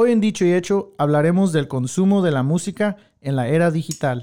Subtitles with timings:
[0.00, 4.22] Hoy en Dicho y Hecho hablaremos del consumo de la música en la era digital.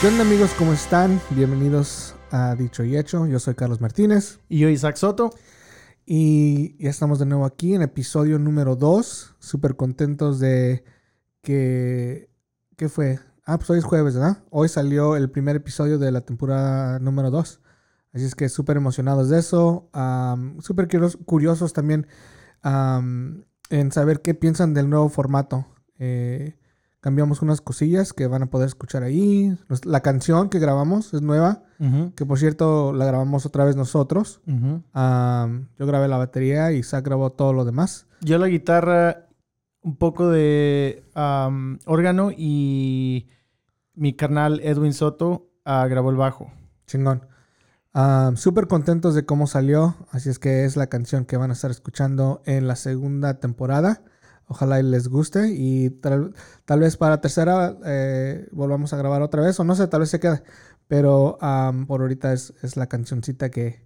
[0.00, 0.50] ¿Qué onda amigos?
[0.58, 1.20] ¿Cómo están?
[1.30, 3.26] Bienvenidos a Dicho y Hecho.
[3.28, 4.40] Yo soy Carlos Martínez.
[4.48, 5.30] Y yo Isaac Soto.
[6.04, 9.36] Y ya estamos de nuevo aquí en episodio número 2.
[9.38, 10.84] Súper contentos de
[11.42, 12.28] que...
[12.76, 13.20] ¿Qué fue?
[13.46, 14.42] Ah, pues hoy es jueves, ¿verdad?
[14.50, 17.60] Hoy salió el primer episodio de la temporada número 2.
[18.12, 19.88] Así es que súper emocionados de eso.
[20.58, 20.88] súper
[21.24, 22.08] curiosos también
[22.64, 25.68] en saber qué piensan del nuevo formato.
[26.00, 26.56] Eh,
[27.04, 29.54] cambiamos unas cosillas que van a poder escuchar ahí.
[29.84, 31.62] La canción que grabamos es nueva,
[32.16, 34.40] que por cierto la grabamos otra vez nosotros.
[34.46, 38.06] yo grabé la batería y Zach grabó todo lo demás.
[38.22, 39.26] Yo la guitarra,
[39.82, 41.04] un poco de
[41.84, 43.28] órgano y
[43.92, 46.50] mi carnal Edwin Soto ah, grabó el bajo.
[46.86, 47.26] Chingón.
[48.36, 51.70] Súper contentos de cómo salió, así es que es la canción que van a estar
[51.70, 54.00] escuchando en la segunda temporada.
[54.46, 56.32] Ojalá les guste y tal,
[56.78, 60.20] vez para tercera eh, volvamos a grabar otra vez o no sé, tal vez se
[60.20, 60.42] quede.
[60.86, 61.38] Pero
[61.86, 63.82] por ahorita es, la cancioncita que,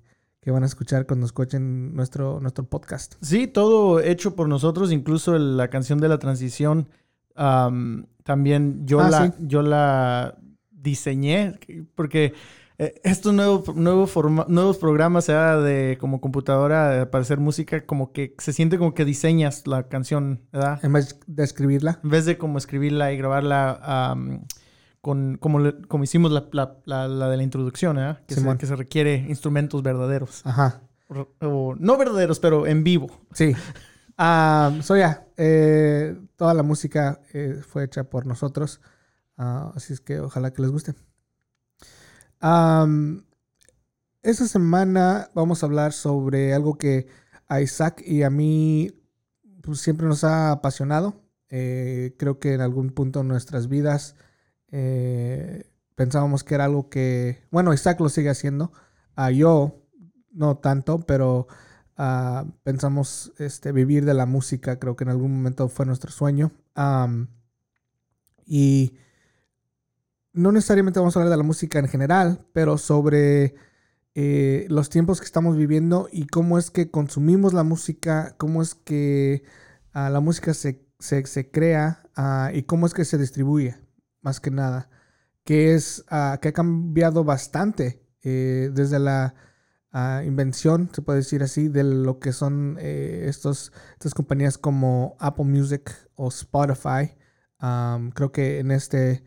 [0.47, 3.17] van a escuchar cuando escuchen nuestro, nuestro podcast.
[3.21, 6.89] Sí, todo hecho por nosotros, incluso la canción de la transición.
[7.35, 10.39] también yo, ah, la, yo la
[10.71, 11.59] diseñé
[11.95, 12.33] porque
[12.79, 14.13] eh, estos nuevos, nuevos,
[14.49, 19.05] nuevos programas, sea de como computadora para hacer música, como que se siente como que
[19.05, 20.79] diseñas la canción, ¿verdad?
[20.85, 22.01] En vez de escribirla.
[22.05, 24.15] En vez de como escribirla y grabarla
[25.01, 28.21] con, como, como hicimos la, la, la, de la introducción, ¿verdad?
[28.27, 30.43] Que, se, que se requiere instrumentos verdaderos.
[30.45, 30.83] Ajá.
[31.41, 33.09] O, no verdaderos, pero en vivo.
[33.33, 33.55] Sí.
[34.19, 38.81] Uh, so ya, eh, toda la música eh, fue hecha por nosotros.
[39.37, 40.95] Ah, así es que ojalá que les guste.
[42.43, 43.23] Um,
[44.23, 47.07] esta semana vamos a hablar sobre algo que
[47.49, 48.93] a Isaac y a mí
[49.63, 51.23] pues, siempre nos ha apasionado.
[51.51, 54.17] Eh, creo que en algún punto en nuestras vidas
[54.71, 58.73] eh, pensábamos que era algo que, bueno, Isaac lo sigue haciendo.
[59.17, 59.83] Uh, yo
[60.33, 61.49] no tanto, pero
[61.99, 64.79] uh, pensamos este, vivir de la música.
[64.79, 66.53] Creo que en algún momento fue nuestro sueño.
[68.47, 68.95] y
[70.39, 73.57] no necesariamente vamos a hablar de la música en general, pero sobre
[74.15, 78.77] eh, los tiempos que estamos viviendo y cómo es que consumimos la música, cómo es
[78.77, 79.43] que
[79.93, 83.79] ah, la música se, crea ah, y cómo es que se distribuye,
[84.21, 84.89] más que nada,
[85.43, 89.35] que, es, ah, que ha cambiado bastante eh, desde la
[90.25, 95.47] invención, se puede decir así, de lo que son eh, estos, estas compañías como Apple
[95.47, 97.17] Music o Spotify.
[98.15, 99.25] creo que en este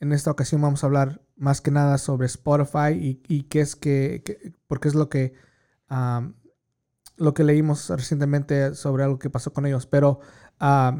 [0.00, 4.54] en esta ocasión vamos a hablar más que nada sobre Spotify y, qué es que,
[4.66, 5.34] porque es lo que,
[7.16, 9.86] lo que leímos recientemente sobre algo que pasó con ellos.
[9.86, 10.20] Pero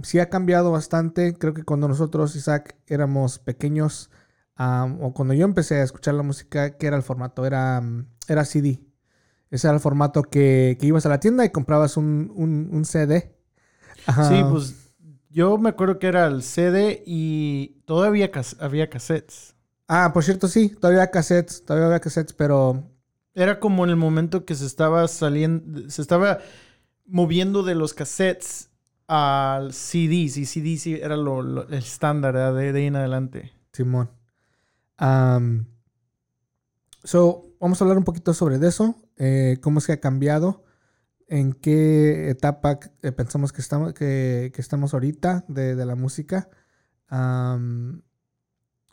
[0.03, 1.35] sí ha cambiado bastante.
[1.35, 4.11] Creo que cuando nosotros, Isaac, éramos pequeños,
[4.57, 7.47] o cuando yo empecé a escuchar la música, ¿qué era el formato?
[7.47, 7.83] Era,
[8.27, 8.81] era CD.
[9.51, 13.37] Ese era el formato que, ibas a la tienda y comprabas un, un CD.
[14.29, 14.88] Sí, pues
[15.31, 18.31] yo me acuerdo que era el CD y todavía
[18.61, 19.55] había cassettes.
[19.87, 22.85] Ah, por cierto, sí, todavía había cassettes, todavía había cassettes, pero...
[23.35, 26.39] Era como en el momento que se estaba saliendo, se estaba
[27.07, 28.71] moviendo de los cassettes
[29.07, 33.53] al CDs y CDs era lo, el estándar de, ahí en adelante.
[33.73, 34.11] Simón.
[37.05, 40.65] so, vamos a hablar un poquito sobre eso, eh, cómo es que ha cambiado
[41.29, 46.49] en qué etapa eh, pensamos que estamos, que, estamos ahorita de, la música.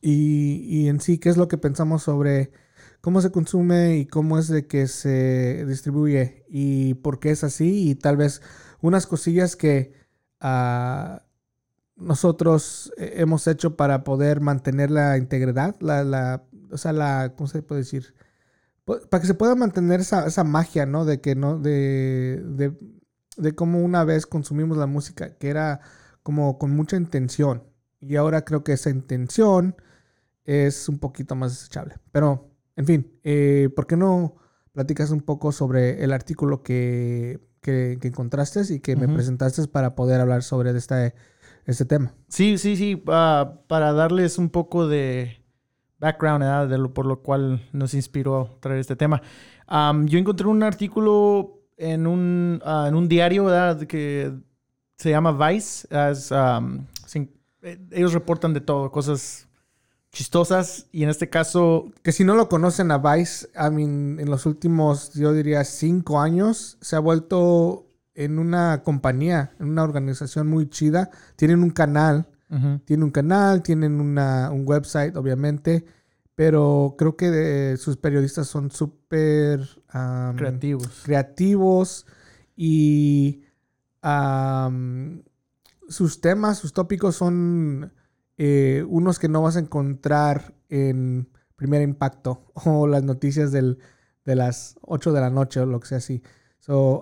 [0.02, 2.52] y, en sí, qué es lo que pensamos sobre
[3.02, 7.90] cómo se consume y cómo es de que se distribuye y por qué es así.
[7.90, 8.42] Y tal vez
[8.82, 9.94] unas cosillas que
[10.42, 11.24] ah,
[11.96, 17.62] nosotros hemos hecho para poder mantener la integridad, la, la, o sea, la, ¿cómo se
[17.62, 18.14] puede decir?
[18.86, 21.06] Para que se pueda mantener esa, esa magia, ¿no?
[21.06, 22.78] De que no, de, de,
[23.38, 25.82] de cómo una vez consumimos la música, que era
[26.24, 27.64] como con mucha intención.
[28.00, 29.76] Y ahora creo que esa intención
[30.44, 31.96] es un poquito más desechable.
[32.12, 34.36] Pero, en fin, eh, ¿por qué no
[34.72, 40.22] platicas un poco sobre el artículo que, que, encontraste y que me presentaste para poder
[40.22, 41.16] hablar sobre este,
[41.66, 42.14] este tema?
[42.28, 45.45] Sí, sí, sí, para darles un poco de
[46.00, 49.22] background, de lo, por lo cual nos inspiró a traer este tema.
[49.70, 53.48] yo encontré un artículo en un, ah, en un diario
[53.88, 54.32] que
[54.98, 55.88] se llama Vice.
[57.66, 59.48] Eh, ellos reportan de todo, cosas
[60.12, 61.92] chistosas y en este caso...
[62.04, 66.22] Que si no lo conocen a Vice, I mean, en los últimos, yo diría, cinco
[66.22, 71.10] años, se ha vuelto en una compañía, en una organización muy chida.
[71.36, 72.28] Tienen un canal,
[72.86, 75.86] tienen un canal, tienen una, un website, obviamente,
[76.36, 79.62] pero creo que sus periodistas son súper...
[80.36, 81.02] creativos.
[81.04, 82.06] Creativos
[82.56, 83.44] y
[85.88, 87.92] sus temas, sus tópicos son
[88.38, 93.80] eh, unos que no vas a encontrar en Primer Impacto o las noticias del,
[94.26, 96.22] de las 8 de la noche o lo que sea así.
[96.60, 97.02] So,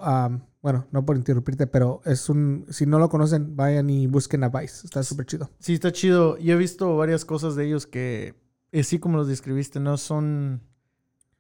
[0.64, 2.66] bueno, no por interrumpirte, pero es un.
[2.70, 4.86] Si no lo conocen, vayan y busquen a Vice.
[4.86, 5.50] Está súper chido.
[5.60, 6.38] Sí, está chido.
[6.38, 8.34] Yo he visto varias cosas de ellos que,
[8.74, 10.62] así como los describiste, no son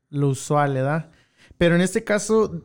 [0.10, 1.10] lo usual, ¿verdad?
[1.58, 2.64] Pero en este caso,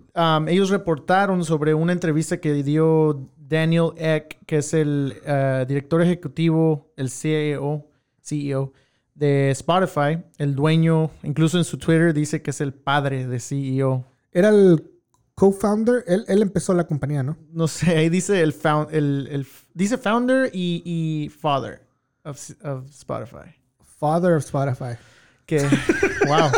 [0.49, 6.93] ellos reportaron sobre una entrevista que dio Daniel Eck, que es el eh, director ejecutivo,
[6.97, 7.87] el CEO,
[8.21, 8.73] CEO
[9.15, 14.05] de Spotify, el dueño, incluso en su Twitter dice que es el padre de CEO.
[14.33, 14.98] Era el
[15.39, 17.39] co-founder, él, empezó la compañía, ¿no?
[17.53, 18.55] No sé, ahí dice el,
[18.91, 21.81] el, dice founder y, father
[22.25, 22.37] of,
[22.91, 23.55] Spotify.
[24.01, 24.99] Father of Spotify.
[25.47, 25.61] Que,
[26.27, 26.51] wow.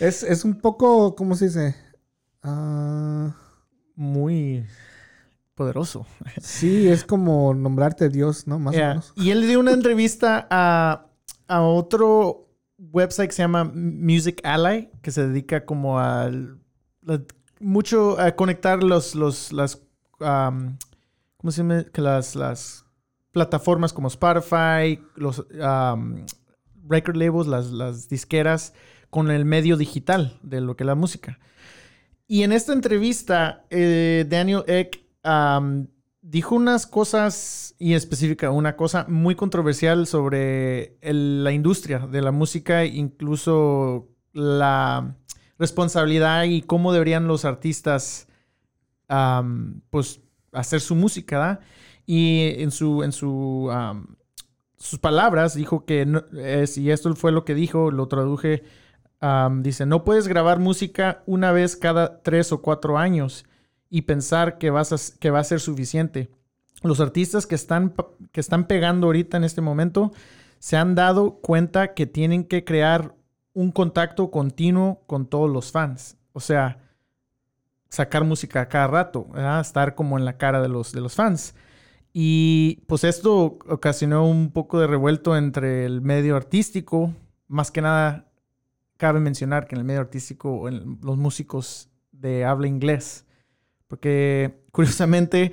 [0.00, 1.76] es, un poco, ¿cómo se dice?
[2.42, 3.36] Ah,
[3.94, 4.66] Muy
[5.54, 6.06] poderoso.
[6.42, 8.58] Sí, es como nombrarte Dios, ¿no?
[8.58, 9.12] Más o menos.
[9.14, 11.06] Y él dio una entrevista a,
[11.48, 12.48] otro
[12.78, 16.32] website que se llama Music Ally, que se dedica como a,
[17.60, 19.82] mucho a conectar los, los, las,
[20.18, 21.84] ¿cómo se llama?
[21.94, 22.84] Las, las
[23.32, 25.46] plataformas como Spotify, los
[26.88, 28.74] record labels, las, las disqueras,
[29.10, 31.38] con el medio digital de lo que es la música.
[32.28, 35.00] Y en esta entrevista, eh, Daniel Eck
[36.22, 42.84] dijo unas cosas, y específica, una cosa muy controversial sobre la industria de la música,
[42.84, 45.14] incluso la
[45.58, 48.28] responsabilidad y cómo deberían los artistas,
[49.90, 50.20] pues,
[50.52, 51.60] hacer su música.
[52.06, 53.70] Y en su, en su,
[54.76, 56.06] sus palabras dijo que,
[56.76, 58.62] y esto fue lo que dijo, lo traduje,
[59.60, 63.44] dice, no puedes grabar música una vez cada tres o cuatro años
[63.90, 66.30] y pensar que, vas que va a ser suficiente.
[66.82, 67.94] Los artistas que están,
[68.32, 70.12] que están pegando ahorita en este momento
[70.58, 73.14] se han dado cuenta que tienen que crear
[73.56, 76.16] un contacto continuo con todos los fans.
[76.32, 76.78] O sea,
[77.88, 79.28] sacar música cada rato,
[79.60, 81.54] estar como en la cara de los, de los fans.
[82.12, 87.14] Y pues esto ocasionó un poco de revuelto entre el medio artístico.
[87.48, 88.30] Más que nada,
[88.96, 93.26] cabe mencionar que en el medio artístico, los músicos de habla inglés
[93.88, 95.52] porque curiosamente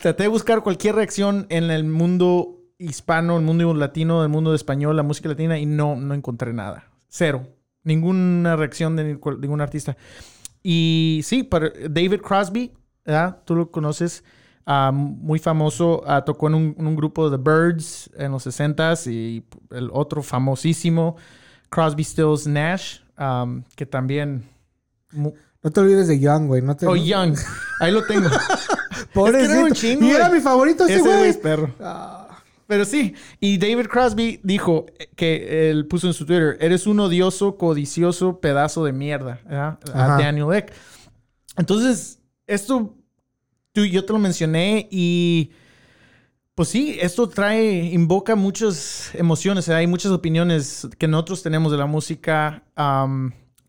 [0.00, 4.56] traté de buscar cualquier reacción en el mundo hispano, el mundo latino, el mundo de
[4.56, 6.84] español, la música latina y no, no encontré nada.
[7.08, 7.46] Cero.
[7.84, 9.96] Ninguna reacción de ningún artista.
[10.62, 11.48] Y sí,
[11.88, 12.72] David Crosby,
[13.04, 13.38] ¿verdad?
[13.44, 14.24] Tú lo conoces,
[14.66, 19.44] ah, muy famoso, ah, tocó en un, grupo de The Birds en los 60s y
[19.70, 21.16] el otro famosísimo,
[21.70, 22.98] Crosby, Stills, Nash,
[23.76, 24.48] que también...
[25.12, 26.62] No te olvides de Young, güey.
[26.62, 26.86] No te...
[26.86, 27.36] Oh, Young.
[27.80, 28.28] Ahí lo tengo.
[29.12, 29.52] Pobrecito.
[29.52, 31.28] era un chingo, y era mi favorito ese, güey.
[31.28, 31.70] es perro.
[31.80, 32.29] Ah.
[32.70, 33.14] Pero sí.
[33.40, 34.86] Y David Crosby dijo
[35.16, 39.40] que él puso en su Twitter: Eres un odioso, codicioso pedazo de mierda.
[39.92, 40.72] A Daniel Eck.
[41.56, 42.94] Entonces, esto
[43.72, 45.50] tú yo te lo mencioné y.
[46.54, 51.86] Pues sí, esto trae, invoca muchas emociones, hay muchas opiniones que nosotros tenemos de la
[51.86, 52.62] música,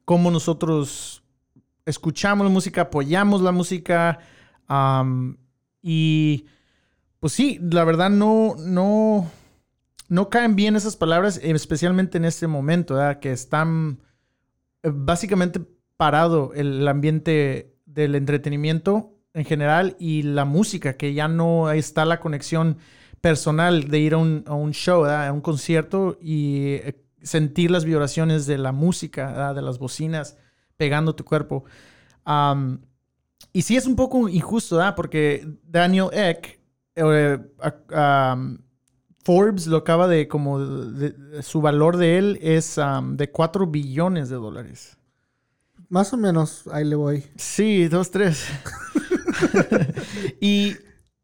[0.05, 1.23] cómo nosotros
[1.87, 4.19] escuchamos la música, apoyamos la música.
[5.81, 6.45] y
[7.21, 9.29] pues sí, la verdad no, no,
[10.09, 13.99] no caen bien esas palabras, especialmente en este momento, que están
[14.81, 15.61] eh, básicamente
[15.97, 22.19] parado el ambiente del entretenimiento en general y la música, que ya no está la
[22.19, 22.77] conexión
[23.21, 28.57] personal de ir a un, show, a un concierto y eh, sentir las vibraciones de
[28.57, 30.39] la música, de las bocinas
[30.75, 31.65] pegando tu cuerpo.
[33.53, 34.95] y sí es un poco injusto, ¿verdad?
[34.95, 36.60] Porque Daniel Eck,
[36.95, 37.39] eh,
[39.23, 40.59] Forbes lo acaba de como,
[41.41, 42.79] su valor de él es
[43.13, 44.97] de 4 billones de dólares.
[45.89, 47.25] Más o menos, ahí le voy.
[47.35, 48.47] Sí, dos, tres.
[50.39, 50.77] y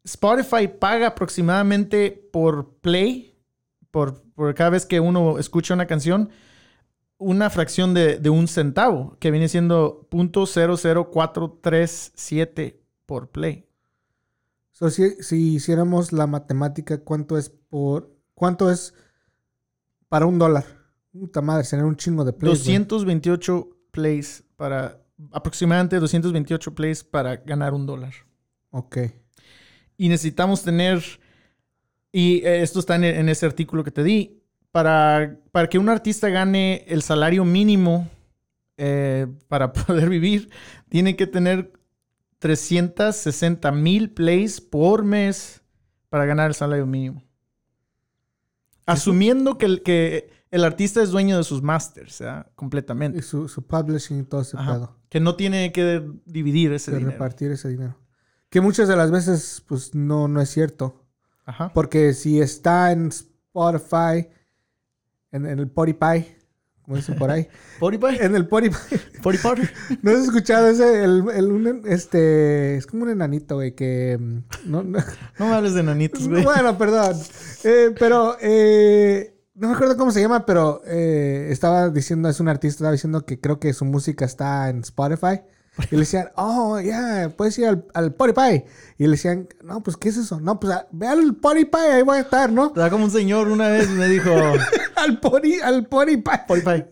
[0.04, 3.34] Spotify paga aproximadamente por play,
[3.92, 6.30] por, cada vez que uno escucha una canción,
[7.18, 13.67] una fracción de, un centavo, que viene siendo .00437 por play.
[14.90, 18.94] Si, si, hiciéramos la matemática, ¿cuánto es por cuánto es
[20.08, 20.66] para un dólar?
[21.12, 22.60] Puta madre, tener un chingo de plays.
[22.60, 28.14] 228 plays para aproximadamente 228 plays para ganar un dólar.
[28.72, 28.98] Ok.
[29.98, 31.04] Y necesitamos tener,
[32.12, 36.30] y eh, esto está en, ese artículo que te di, para, para que un artista
[36.30, 38.08] gane el salario mínimo
[38.78, 40.50] eh, para poder vivir,
[40.90, 41.72] tiene que tener
[42.40, 45.62] 360 mil plays por mes
[46.10, 47.24] para ganar el salario mínimo.
[48.86, 52.24] Asumiendo que el, que el artista es dueño de sus masters,
[52.56, 53.20] completamente.
[53.20, 54.98] Y su, publishing y todo ese pedo.
[55.10, 57.12] Que no tiene que dividir ese dinero.
[57.12, 57.98] repartir ese dinero.
[58.50, 61.06] Que muchas de las veces, pues, no, no es cierto.
[61.46, 61.72] Ajá.
[61.74, 64.30] Porque si está en Spotify,
[65.32, 66.37] en, el Spotify,
[66.88, 67.50] como dicen por ahí.
[68.22, 68.96] En el Spotify.
[69.16, 69.50] ¿Spotify?
[70.02, 71.04] ¿No has escuchado ese?
[71.04, 74.18] El, el, este, es como un enanito, güey, que...
[74.18, 75.00] Mm, no, no,
[75.38, 76.46] me hables de enanitos, güey.
[76.46, 77.18] Bueno, perdón.
[77.66, 78.38] Eh, pero...
[78.40, 82.92] Eh, no me acuerdo cómo se llama, pero eh, estaba diciendo, es un artista, estaba
[82.92, 85.42] diciendo que creo que su música está en Spotify.
[85.92, 88.64] Y le decían, oh, ya, yeah, puedes ir al, al Spotify.
[88.98, 90.40] Y le decían, no, pues, ¿qué es eso?
[90.40, 92.68] No, pues, ve al Spotify, ahí voy a estar, ¿no?
[92.68, 94.32] Está como un señor una vez me dijo...
[94.96, 96.32] al Pori, al Spotify.
[96.48, 96.86] Spotify.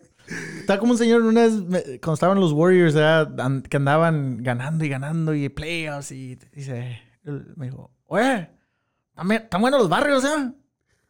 [0.59, 1.53] Está como un señor una vez,
[2.01, 7.01] cuando estaban los Warriors, que andaban ganando y ganando y playoffs y dice,
[7.55, 8.49] me dijo, oye,
[9.15, 10.51] ¿están buenos los barrios, eh?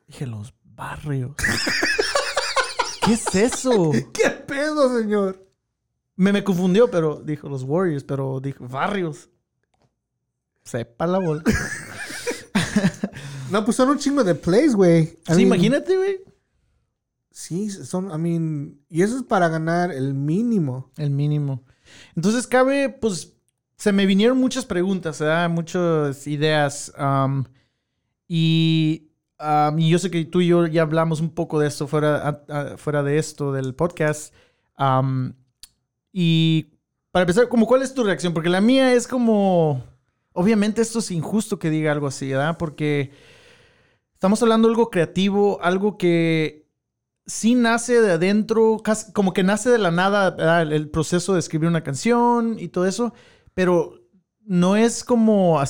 [0.07, 1.35] Dije, los barrio.
[3.05, 3.91] ¿Qué es eso?
[4.13, 5.44] ¿Qué pedo, señor?
[6.15, 9.29] Me, me confundió, pero dijo los Warriors, pero dijo barrios.
[10.63, 11.43] Sepa la bola.
[13.51, 15.17] no, pues son un chingo de plays, güey.
[15.27, 16.17] Sí, imagínate, güey.
[17.31, 20.91] Sí, son, I mean, y eso es para ganar el mínimo.
[20.97, 21.63] El mínimo.
[22.15, 23.33] Entonces, cabe, pues,
[23.77, 25.49] se me vinieron muchas preguntas, ¿verdad?
[25.49, 26.93] Muchas ideas.
[26.97, 27.43] Um,
[28.27, 29.05] y
[29.77, 32.43] y yo sé que tú y yo ya hablamos un poco de esto fuera,
[32.77, 34.33] fuera de esto, del podcast.
[36.17, 36.77] Y
[37.11, 38.33] para empezar, como, ¿cuál es tu reacción?
[38.33, 39.83] Porque la mía es como,
[40.31, 42.57] obviamente esto es injusto que diga algo así, ¿verdad?
[42.57, 43.11] Porque
[44.13, 46.69] estamos hablando de algo creativo, algo que
[47.25, 48.81] sí nace de adentro,
[49.11, 53.13] como que nace de la nada, el proceso de escribir una canción y todo eso,
[53.53, 53.99] pero
[54.45, 55.61] no es como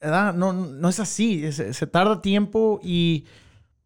[0.00, 3.26] no, no es así, se, tarda tiempo y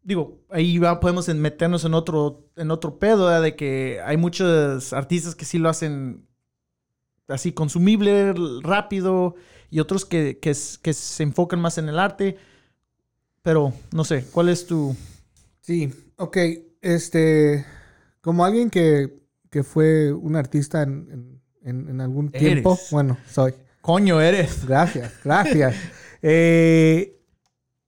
[0.03, 5.35] digo, ahí va, podemos meternos en otro, en otro pedo, de que hay muchos artistas
[5.35, 6.27] que sí lo hacen
[7.27, 9.35] así consumible, rápido,
[9.69, 12.37] y otros que, que, se enfocan más en el arte.
[13.41, 14.95] Pero, no sé, ¿cuál es tu...?
[15.61, 16.37] Sí, ok,
[16.81, 17.65] este,
[18.21, 23.53] como alguien que, que fue un artista en, en, algún tiempo, bueno, soy.
[23.81, 24.65] Coño, eres.
[24.65, 25.75] Gracias, gracias.
[26.25, 27.21] Eh,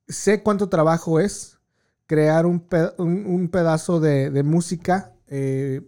[0.09, 1.54] sé cuánto trabajo es
[2.05, 2.59] crear un,
[3.51, 5.13] pedazo de, música.
[5.27, 5.81] Eh,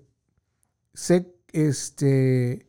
[0.94, 2.68] sé, este,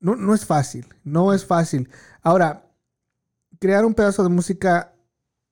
[0.00, 1.88] no, no, es fácil, no es fácil.
[2.22, 2.70] Ahora,
[3.58, 4.92] crear un pedazo de música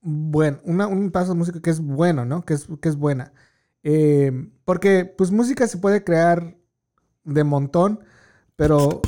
[0.07, 2.45] bueno, un pedazo de música que es bueno, ¿no?
[2.45, 3.33] Que es, que es buena.
[3.83, 6.57] Eh, porque, pues, música se puede crear
[7.25, 8.01] de montón,
[8.55, 9.01] pero...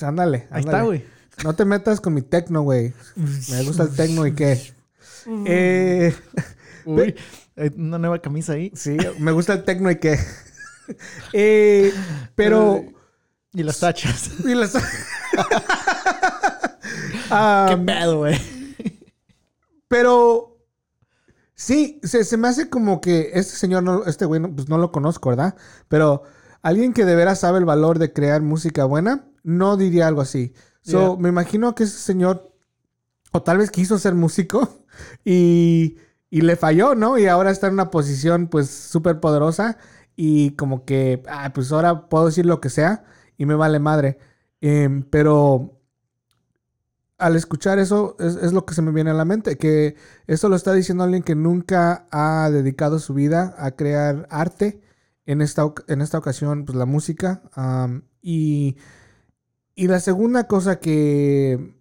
[0.00, 0.46] Ándale, ándale.
[0.50, 1.04] Ahí está, güey.
[1.42, 2.94] No te metas con mi tecno, güey.
[3.50, 4.72] Me gusta el tecno y qué.
[5.44, 6.14] Eh,
[6.86, 7.14] Uy,
[7.56, 8.72] hay una nueva camisa ahí.
[8.74, 10.18] Sí, me gusta el tecno y qué.
[11.32, 11.92] Eh,
[12.36, 12.84] pero.
[13.52, 14.30] Y las tachas.
[14.44, 14.72] Y las
[17.68, 18.40] Qué pedo, güey.
[19.88, 20.56] Pero.
[21.56, 25.30] Sí, se, me hace como que este señor, no, este güey, pues no lo conozco,
[25.30, 25.56] ¿verdad?
[25.88, 26.22] Pero
[26.62, 30.52] alguien que de veras sabe el valor de crear música buena, no diría algo así.
[30.82, 32.52] So, me imagino que ese señor,
[33.32, 34.84] o tal vez quiso ser músico
[35.24, 35.96] y,
[36.30, 37.18] y le falló, ¿no?
[37.18, 39.78] Y ahora está en una posición, pues, súper poderosa
[40.16, 43.04] y como que, ah, pues ahora puedo decir lo que sea
[43.36, 44.18] y me vale madre.
[44.60, 45.80] Em, pero
[47.18, 50.56] al escuchar eso, es, lo que se me viene a la mente, que eso lo
[50.56, 54.80] está diciendo alguien que nunca ha dedicado su vida a crear arte.
[55.26, 57.42] En esta, en esta ocasión, pues la música.
[58.22, 58.76] y
[59.76, 61.74] y la segunda cosa que,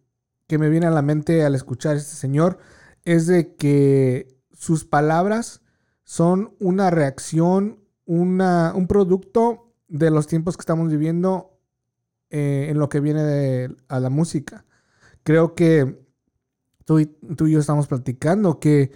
[0.50, 2.60] me viene a la mente al escuchar a este señor
[3.06, 4.35] es de que
[4.66, 5.62] sus palabras
[6.04, 11.60] son una reacción, una, un producto de los tiempos que estamos viviendo
[12.32, 14.66] eh, en lo que viene de, a la música.
[15.22, 16.04] Creo que
[16.84, 18.92] tú y, tú y yo estamos platicando que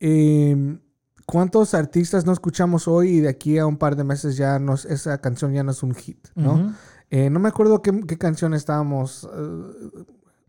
[0.00, 0.80] em,
[1.24, 4.84] ¿cuántos artistas no escuchamos hoy y de aquí a un par de meses ya nos,
[4.84, 6.74] esa canción ya no es un hit, ¿no?
[7.08, 10.04] Eh, no me acuerdo qué, canción estábamos eh,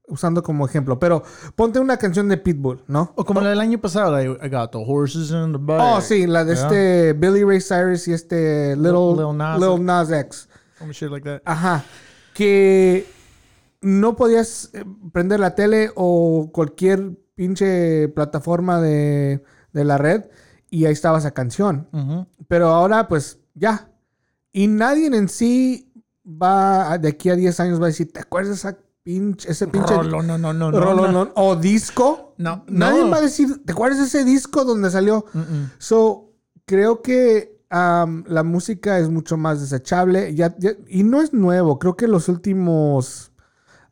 [0.08, 1.24] usando como ejemplo, pero
[1.56, 3.14] ponte una canción de Pitbull, ¿no?
[3.16, 5.80] O como la del año pasado, I got the horses in the back.
[5.82, 10.48] Oh, sí, la de este Billy Ray Cyrus y este Little, Little, Nas, X.
[10.92, 11.42] shit like that.
[11.46, 11.84] Ajá.
[12.34, 13.06] Que
[13.82, 20.26] no podías eh, prender la tele o cualquier pinche plataforma de, de la red
[20.70, 21.88] y ahí estaba esa canción.
[22.48, 23.92] Pero ahora, pues, ya.
[24.52, 25.92] Y nadie en sí
[26.26, 29.68] va, de aquí a 10 años va a decir, ¿te acuerdas de esa pinche, ese
[29.68, 29.94] pinche...
[29.94, 32.36] no, no, no, no, no, O disco.
[32.38, 35.26] No, Nadie va a decir, ¿te acuerdas de ese disco donde salió?
[35.78, 36.34] So,
[36.66, 40.36] creo que la música es mucho más desechable.
[40.36, 40.58] Ya,
[40.90, 41.80] y no es nuevo.
[41.80, 43.32] Creo que los últimos,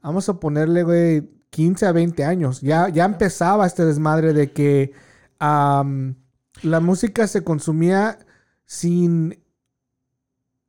[0.01, 2.59] vamos a ponerle, güey, 15 a 20 años.
[2.59, 4.91] Ya, ya empezaba este desmadre de que
[5.39, 8.19] la música se consumía
[8.65, 9.41] sin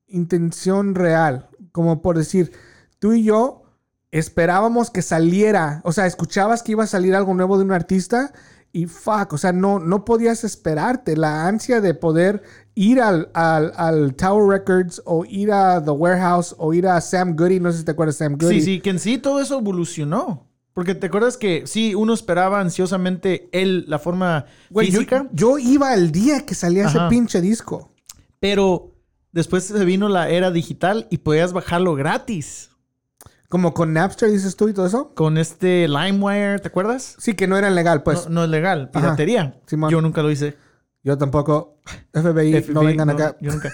[0.07, 1.49] intención real.
[1.73, 2.53] Como por decir,
[3.01, 3.65] tú y yo
[4.19, 8.33] esperábamos que saliera, o sea, escuchabas que iba a salir algo nuevo de un artista
[8.73, 11.17] y fuck, o sea, no, no podías esperarte.
[11.17, 12.43] La ansia de poder
[12.75, 17.59] ir al, al, Tower Records o ir a The Warehouse o ir a Sam Goody,
[17.59, 18.61] no sé si te acuerdas de Sam Goody.
[18.61, 20.47] Sí, sí, que en sí todo eso evolucionó.
[20.75, 24.45] Porque te acuerdas que sí, uno esperaba ansiosamente él, la forma
[24.79, 25.27] física.
[25.33, 27.95] Yo, iba el día que salía ese pinche disco.
[28.41, 28.93] Pero
[29.33, 32.76] después se vino la era digital y podías bajarlo gratis.
[33.49, 35.15] Como con Napster, dices tú y todo eso.
[35.15, 37.17] Con este LimeWire, ¿te acuerdas?
[37.19, 38.29] Sí, que no era legal, pues.
[38.29, 39.61] No, es legal, piratería.
[39.89, 40.57] Yo nunca lo hice.
[41.03, 41.81] Yo tampoco.
[42.13, 43.37] FBI, no vengan acá.
[43.41, 43.73] Yo nunca.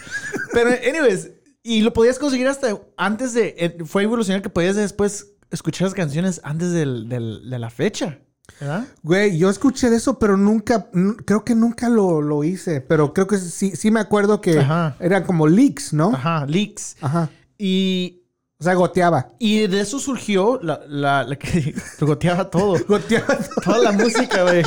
[0.52, 1.30] Pero, anyways,
[1.62, 3.54] y lo podías conseguir hasta antes de.
[3.58, 8.18] Eh, fue evolucionar que podías después escuchar las canciones antes del, de la fecha.
[8.60, 8.86] ¿verdad?
[9.02, 10.88] Güey, yo escuché de eso, pero nunca,
[11.24, 12.80] creo que nunca lo, hice.
[12.80, 14.62] Pero creo que sí, sí me acuerdo que
[15.00, 16.12] eran como leaks, ¿no?
[16.14, 16.96] Ajá, leaks.
[17.00, 17.30] Ajá.
[17.56, 18.21] Y.
[18.62, 19.32] O sea, goteaba.
[19.40, 22.78] Y de eso surgió la, la, que goteaba todo.
[22.88, 24.62] goteaba Toda la música, güey.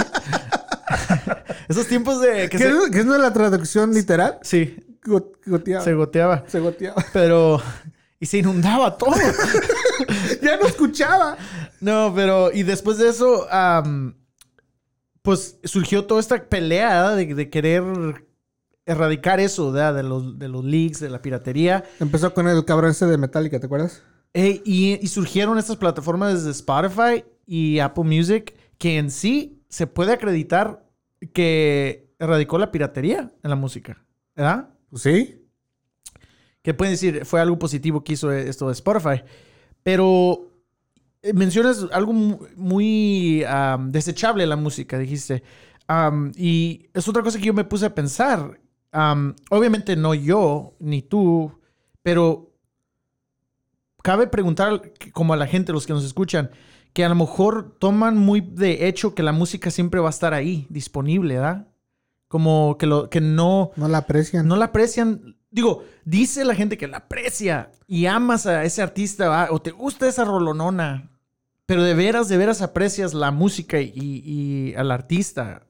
[1.69, 2.49] Esos tiempos de.
[2.49, 4.37] Que ¿Qué, es, es la traducción literal?
[4.41, 4.75] Sí.
[5.45, 5.81] goteaba.
[5.81, 6.43] Se goteaba.
[6.45, 7.05] Se goteaba.
[7.13, 7.61] Pero.
[8.19, 9.15] Y se inundaba todo.
[10.41, 11.37] ya no escuchaba.
[11.79, 12.51] No, pero.
[12.51, 13.47] Y después de eso.
[15.21, 18.24] pues surgió toda esta pelea de, querer
[18.85, 21.83] erradicar eso, De los, de los leaks, de la piratería.
[21.99, 24.03] Empezó con el cabrón ese de Metallica, ¿te acuerdas?
[24.33, 30.11] y, y, surgieron estas plataformas desde Spotify y Apple Music que en sí se puede
[30.11, 30.85] acreditar
[31.31, 34.03] que erradicó la piratería en la música.
[34.35, 34.67] ¿Verdad?
[34.89, 35.45] Pues sí
[36.65, 39.23] que pueden decir fue algo positivo que hizo esto de Spotify.
[39.83, 40.51] Pero
[41.21, 43.45] eh, mencionas algo muy
[43.89, 45.43] desechable la música, dijiste.
[46.35, 48.59] y es otra cosa que yo me puse a pensar.
[49.49, 51.59] Obviamente no yo, ni tú,
[52.01, 52.51] pero
[54.01, 56.51] cabe preguntar como a la gente, los que nos escuchan,
[56.93, 60.33] que a lo mejor toman muy de hecho que la música siempre va a estar
[60.33, 61.67] ahí, disponible, ¿verdad?
[62.27, 63.71] Como que, lo, que no...
[63.75, 64.47] No la aprecian.
[64.47, 69.47] No la aprecian Digo, dice la gente que la aprecia y amas a ese artista
[69.51, 71.17] o te gusta esa rolonona,
[71.65, 75.65] pero de veras, de veras aprecias la música y, al artista.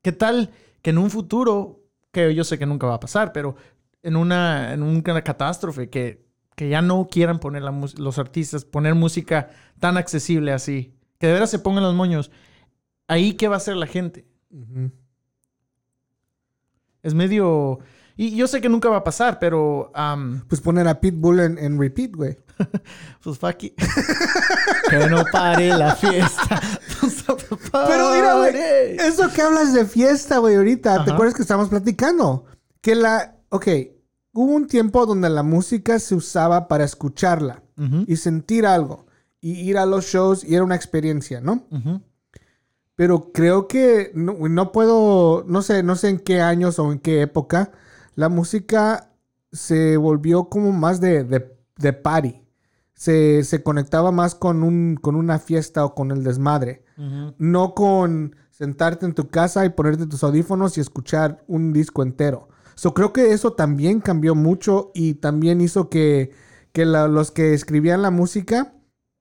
[0.00, 1.84] ¿Qué tal que en un futuro,
[2.16, 3.56] que yo sé que nunca va a pasar, pero
[4.02, 6.24] en una, en una catástrofe, que,
[6.54, 9.50] que ya no quieran poner los artistas, poner música
[9.80, 12.30] tan accesible así, que de veras se pongan los moños,
[13.06, 14.24] ahí qué va a hacer la gente?
[17.02, 17.80] Es medio
[18.16, 19.92] y yo sé que nunca va a pasar, pero...
[20.48, 22.36] pues poner a Pitbull en, en repeat, güey.
[23.22, 23.56] pues fuck
[24.90, 26.60] que no pare la fiesta.
[27.72, 28.96] pero mira, güey.
[28.98, 31.04] Eso que hablas de fiesta, güey, ahorita.
[31.04, 32.46] ¿Te acuerdas que estábamos platicando?
[32.80, 33.36] Que la...
[33.50, 33.68] Ok.
[34.32, 37.62] Hubo un tiempo donde la música se usaba para escucharla
[38.06, 39.06] y sentir algo.
[39.40, 41.66] Y ir a los shows y era una experiencia, ¿no?
[42.94, 46.98] Pero creo que no, no, puedo, no sé, no sé en qué años o en
[46.98, 47.72] qué época,
[48.16, 49.12] la música
[49.52, 52.42] se volvió como más de, de, party.
[52.94, 56.82] Se, conectaba más con, un, con una fiesta o con el desmadre.
[57.38, 62.48] No con sentarte en tu casa y ponerte tus audífonos y escuchar un disco entero.
[62.74, 66.32] So, creo que eso también cambió mucho y también hizo que,
[66.74, 68.74] los que escribían la música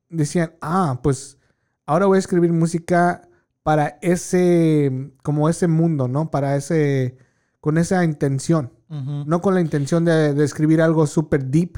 [0.09, 1.37] decían, ah, pues
[1.85, 3.27] ahora voy a escribir música
[3.61, 6.31] para ese, como ese mundo, ¿no?
[6.31, 7.17] Para ese,
[7.59, 8.71] con esa intención.
[8.87, 11.77] No con la intención de, escribir algo súper deep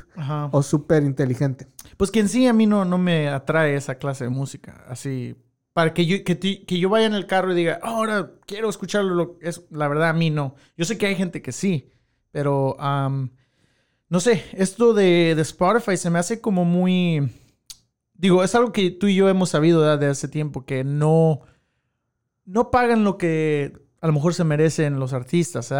[0.51, 1.67] o súper inteligente.
[1.95, 4.83] Pues que en sí a mí no, no me atrae esa clase de música.
[4.87, 5.35] Así,
[5.73, 9.37] para que yo, que, yo vaya en el carro y diga, ahora quiero escucharlo.
[9.41, 10.55] Es, la verdad, a mí no.
[10.75, 11.89] Yo sé que hay gente que sí,
[12.31, 12.75] pero
[14.09, 17.29] no sé, esto de, de, Spotify se me hace como muy...
[18.13, 21.41] Digo, es algo que tú y yo hemos sabido desde hace tiempo, que no,
[22.45, 25.71] no pagan lo que a lo mejor se merecen los artistas,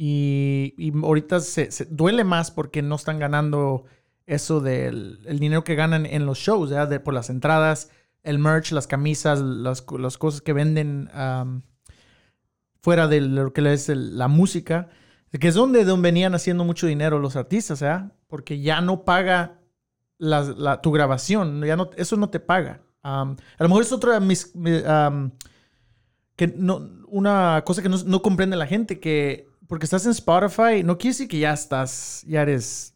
[0.00, 3.84] y, ahorita se, duele más porque no están ganando
[4.26, 7.90] eso del el dinero que ganan en los shows, De, por las entradas
[8.22, 11.10] el merch, las camisas, las, cosas que venden
[12.80, 14.88] fuera de lo que es la música,
[15.32, 18.00] que es donde, donde venían haciendo mucho dinero los artistas, ¿eh?
[18.28, 19.58] Porque ya no paga
[20.18, 22.82] la, tu grabación, ya no, eso no te paga.
[23.02, 24.20] a lo mejor es otra
[26.36, 30.98] que no, una cosa que no, comprende la gente, que porque estás en Spotify, no
[30.98, 32.94] quiere decir que ya estás, ya eres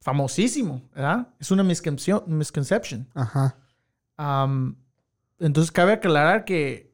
[0.00, 1.28] famosísimo, ¿verdad?
[1.40, 3.08] Es una misconception.
[3.14, 3.56] Ajá
[5.42, 6.92] entonces cabe aclarar que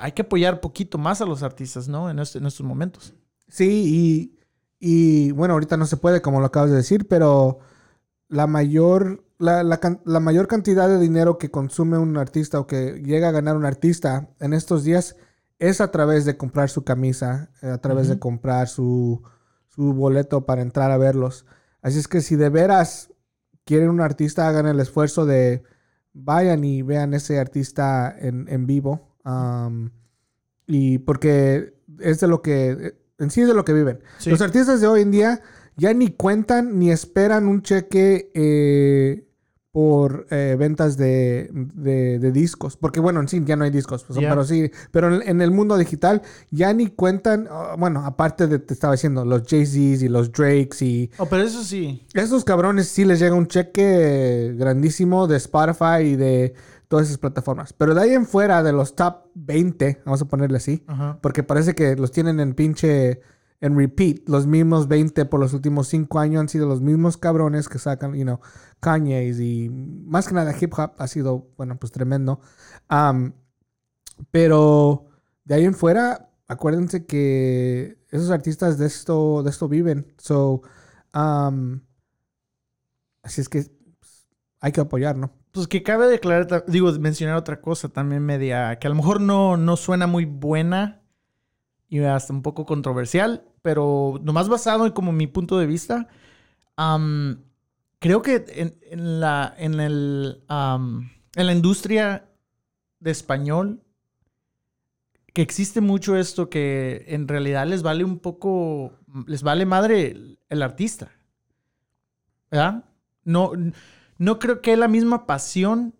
[0.00, 2.10] hay que apoyar un poquito más a los artistas, ¿no?
[2.10, 3.14] En, este, estos momentos.
[3.46, 4.34] Sí,
[4.80, 7.60] y, bueno, ahorita no se puede, como lo acabas de decir, pero
[8.28, 9.62] la mayor, la,
[10.20, 14.28] mayor cantidad de dinero que consume un artista o que llega a ganar un artista
[14.40, 15.16] en estos días
[15.58, 19.22] es a través de comprar su camisa, eh, a través de comprar su,
[19.68, 21.46] su boleto para entrar a verlos.
[21.82, 23.12] Así es que si de veras
[23.64, 25.62] quieren un artista, hagan el esfuerzo de
[26.12, 29.16] vayan y vean ese artista en, vivo.
[30.66, 34.00] y porque es de lo que, en sí es de lo que viven.
[34.26, 35.42] Los artistas de hoy en día
[35.76, 39.27] ya ni cuentan ni esperan un cheque eh,
[39.72, 41.50] por eh, ventas de,
[42.32, 42.76] discos.
[42.76, 45.76] Porque bueno, en sí ya no hay discos, pues, pero sí, pero en, el mundo
[45.76, 50.32] digital ya ni cuentan, ah, bueno, aparte de, te estaba diciendo, los Jay-Z's y los
[50.32, 51.10] Drakes y...
[51.18, 52.06] Oh, pero eso sí.
[52.14, 56.54] Esos cabrones sí les llega un cheque grandísimo de Spotify y de
[56.88, 57.72] todas esas plataformas.
[57.72, 60.84] Pero de ahí en fuera, de los top 20, vamos a ponerle así,
[61.20, 63.20] porque parece que los tienen en pinche
[63.60, 64.28] en repeat.
[64.28, 68.14] Los mismos 20 por los últimos 5 años han sido los mismos cabrones que sacan,
[68.14, 68.40] you know,
[68.80, 72.40] Kanye's y más que nada hip hop ha sido, bueno, pues tremendo.
[74.30, 75.06] pero
[75.44, 80.14] de ahí en fuera, acuérdense que esos artistas de esto, de esto viven.
[80.18, 80.62] So,
[81.12, 81.80] así
[83.40, 83.64] es que
[83.98, 84.28] pues,
[84.60, 85.32] hay que apoyar, ¿no?
[85.52, 89.56] Pues que cabe declarar, digo, mencionar otra cosa también media, que a lo mejor no,
[89.56, 91.02] no suena muy buena
[91.88, 96.08] y hasta un poco controversial, pero nomás basado en como mi punto de vista,
[97.98, 98.44] creo que
[98.90, 102.28] en, la, en, el, en la industria
[103.00, 103.82] de español,
[105.32, 108.92] que existe mucho esto que en realidad les vale un poco,
[109.26, 110.16] les vale madre
[110.48, 111.12] el, artista.
[112.50, 112.84] ¿Verdad?
[113.24, 113.52] No,
[114.16, 115.94] no creo que la misma pasión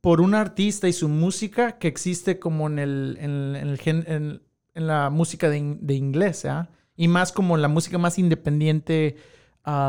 [0.00, 4.42] por un artista y su música que existe como en el, en, el, en,
[4.74, 6.68] en la música de, de inglés, ¿ah?
[6.96, 9.16] Y más como la música más independiente,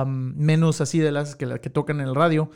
[0.08, 2.50] menos así de las que, que tocan en el radio.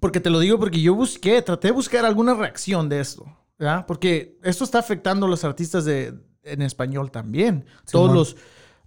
[0.00, 3.24] porque te lo digo porque yo busqué, traté de buscar alguna reacción de esto,
[3.58, 3.86] ¿verdad?
[3.86, 7.64] Porque esto está afectando a los artistas de, en español también.
[7.90, 8.36] Todos los,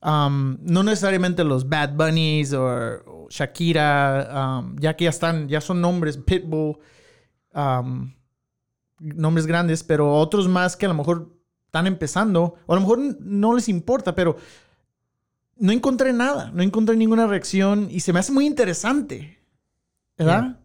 [0.01, 6.77] no necesariamente los Bad Bunnies o, Shakira, ya que ya están, ya son nombres, Pitbull,
[8.99, 11.34] nombres grandes, pero otros más que a lo mejor
[11.75, 14.37] están empezando, o a lo mejor no les importa, pero
[15.57, 19.39] no encontré nada, no encontré ninguna reacción y se me hace muy interesante,
[20.17, 20.61] ¿verdad?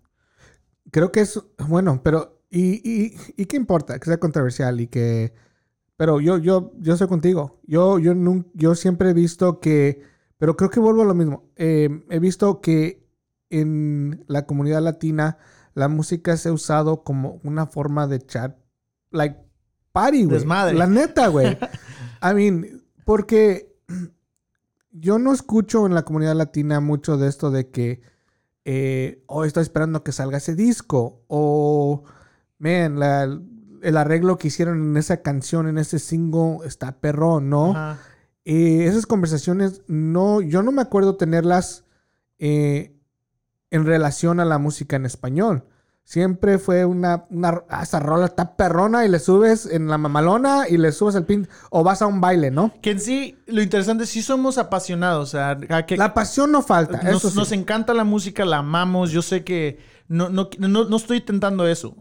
[0.92, 3.98] Creo que es, bueno, pero, ¿y, y, qué importa?
[3.98, 5.34] Que sea controversial y que...
[5.96, 7.60] Pero yo, yo, yo soy contigo.
[7.64, 8.14] Yo, yo,
[8.54, 10.02] yo siempre he visto que,
[10.38, 11.50] pero creo que vuelvo a lo mismo.
[11.56, 13.04] Eh, he visto que
[13.50, 15.38] en la comunidad latina
[15.74, 18.56] la música se ha usado como una forma de chat,
[19.10, 19.49] like
[19.92, 20.38] party, güey.
[20.38, 20.74] Desmadre.
[20.74, 21.58] La neta, güey.
[22.22, 23.74] I mean, porque
[24.92, 28.00] yo no escucho en la comunidad latina mucho de esto de que,
[28.64, 32.04] eh, oh, estoy esperando que salga ese disco, o,
[32.58, 33.00] man,
[33.82, 37.96] el arreglo que hicieron en esa canción, en ese single, está perrón, ¿no?
[38.44, 41.84] Eh, esas conversaciones, no, yo no me acuerdo tenerlas
[42.38, 42.96] eh,
[43.70, 45.64] en relación a la música en español.
[46.10, 50.68] Siempre fue una, una ah, esa rola está perrona y le subes en la mamalona
[50.68, 52.74] y le subes el pin o vas a un baile, ¿no?
[52.82, 55.28] Que en sí, lo interesante es sí somos apasionados.
[55.28, 57.00] O sea, que la pasión no falta.
[57.04, 59.12] Nos, nos encanta la música, la amamos.
[59.12, 61.94] Yo sé que no, no, no, estoy intentando eso.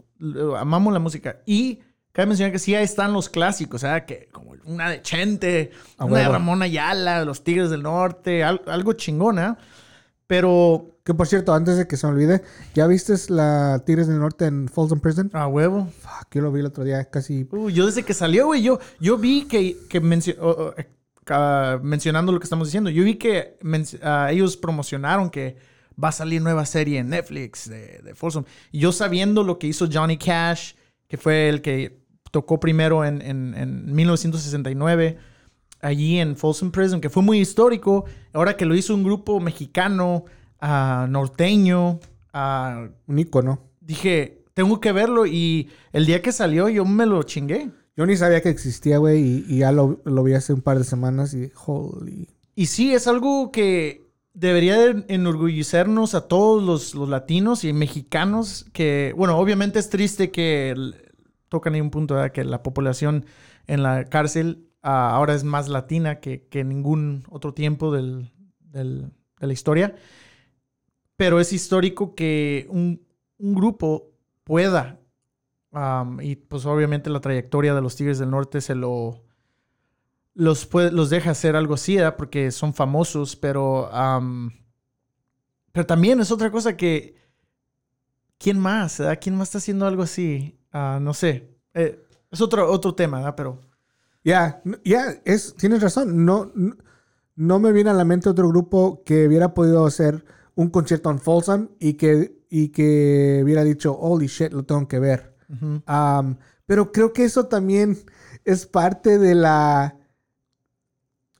[0.58, 1.36] Amamos la música.
[1.46, 1.78] Y
[2.10, 5.70] cabe mencionar que sí ahí están los clásicos, o sea, que como una de Chente,
[6.00, 9.56] una de Ramón Ayala, los Tigres del Norte, algo chingona.
[10.30, 10.96] Pero.
[11.02, 12.40] Que por cierto, antes de que se me olvide,
[12.72, 15.28] ¿ya viste la Tigres del Norte en Folsom Prison?
[15.32, 15.88] A huevo.
[16.02, 17.48] Fuck, yo lo vi el otro día, casi.
[17.50, 22.44] Uh, yo desde que salió, güey, yo, yo vi que, que eh, mencionando lo que
[22.44, 23.58] estamos diciendo, yo vi que
[24.02, 25.56] ah, ellos promocionaron que
[26.02, 28.44] va a salir nueva serie en Netflix de, de Folsom.
[28.70, 30.74] Y yo sabiendo lo que hizo Johnny Cash,
[31.08, 35.18] que fue el que tocó primero en, en, en 1969
[35.80, 38.04] allí en Folsom Prison, que fue muy histórico.
[38.32, 40.24] Ahora que lo hizo un grupo mexicano,
[40.62, 42.00] uh, norteño,
[42.34, 43.60] uh, un icono.
[43.80, 47.70] Dije, tengo que verlo y el día que salió yo me lo chingué.
[47.96, 51.34] Yo ni sabía que existía, güey, y, ya lo, vi hace un par de semanas
[51.34, 52.28] y holy.
[52.54, 59.12] Y sí, es algo que debería enorgullecernos a todos los, los, latinos y mexicanos que,
[59.16, 60.74] bueno, obviamente es triste que
[61.48, 63.26] tocan ahí un punto, de que la población
[63.66, 68.30] en la cárcel Ah, ahora es más latina que, que ningún otro tiempo de
[68.72, 69.94] la historia.
[71.16, 73.06] Pero es histórico que un,
[73.38, 74.10] un grupo
[74.44, 75.00] pueda,
[76.20, 79.22] y pues obviamente la trayectoria de los Tigres del Norte se lo,
[80.34, 83.88] los, puede, los deja hacer algo así, porque son famosos, pero,
[85.72, 87.16] pero también es otra cosa que,
[88.38, 89.00] ¿quién más?
[89.20, 90.58] ¿Quién más está haciendo algo así?
[90.72, 91.56] Ah, no sé.
[91.74, 93.36] Eh, es otro, otro tema.
[93.36, 93.60] Pero...
[94.24, 96.24] Ya, ya, es, tienes razón.
[96.24, 96.52] No,
[97.36, 101.18] no, me viene a la mente otro grupo que hubiera podido hacer un concierto en
[101.18, 105.36] Folsom y que, y que hubiera dicho, holy shit, lo tengo que ver.
[106.66, 107.98] pero creo que eso también
[108.44, 109.96] es parte de la.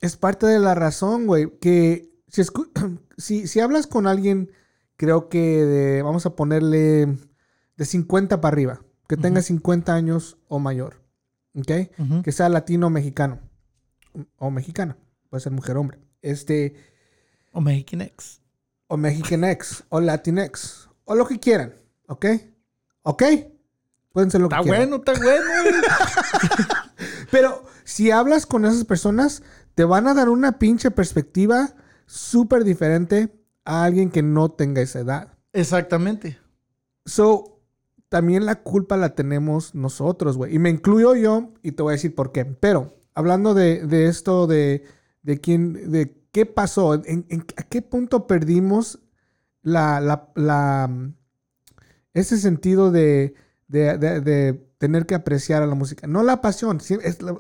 [0.01, 1.59] Es parte de la razón, güey.
[1.59, 2.43] Que si,
[3.19, 4.51] si, si, hablas con alguien,
[4.97, 7.19] creo que de, vamos a ponerle
[7.77, 11.00] de 50 para arriba, que tenga 50 años o mayor.
[11.55, 12.23] ¿Ok?
[12.23, 13.41] Que sea latino o mexicano.
[14.37, 14.97] O mexicana.
[15.29, 15.99] Puede ser mujer o hombre.
[16.23, 16.75] Este.
[17.53, 18.41] O Mexicanex.
[18.89, 19.85] O Mexicanex.
[19.89, 20.89] o Latinex.
[21.05, 21.75] O lo que quieran.
[22.09, 22.27] ¿Ok?
[23.03, 23.23] ¿Ok?
[24.13, 24.93] Pueden ser lo que quieran.
[24.93, 25.81] Está bueno, está bueno.
[27.31, 29.43] Pero si hablas con esas personas,
[29.75, 31.75] te van a dar una pinche perspectiva
[32.07, 33.33] súper diferente
[33.65, 35.39] a alguien que no tenga esa edad.
[35.53, 36.39] Exactamente.
[37.07, 37.60] So,
[38.11, 40.55] también la culpa la tenemos nosotros, güey.
[40.55, 42.45] Y me incluyo yo y te voy a decir por qué.
[42.45, 44.85] Pero hablando de, esto de,
[45.23, 47.25] de quién, de qué pasó, en,
[47.57, 48.99] a qué punto perdimos
[49.63, 50.91] la, la,
[52.13, 53.35] ese sentido de,
[53.69, 56.09] de, tener que apreciar a la música.
[56.09, 56.81] No la pasión.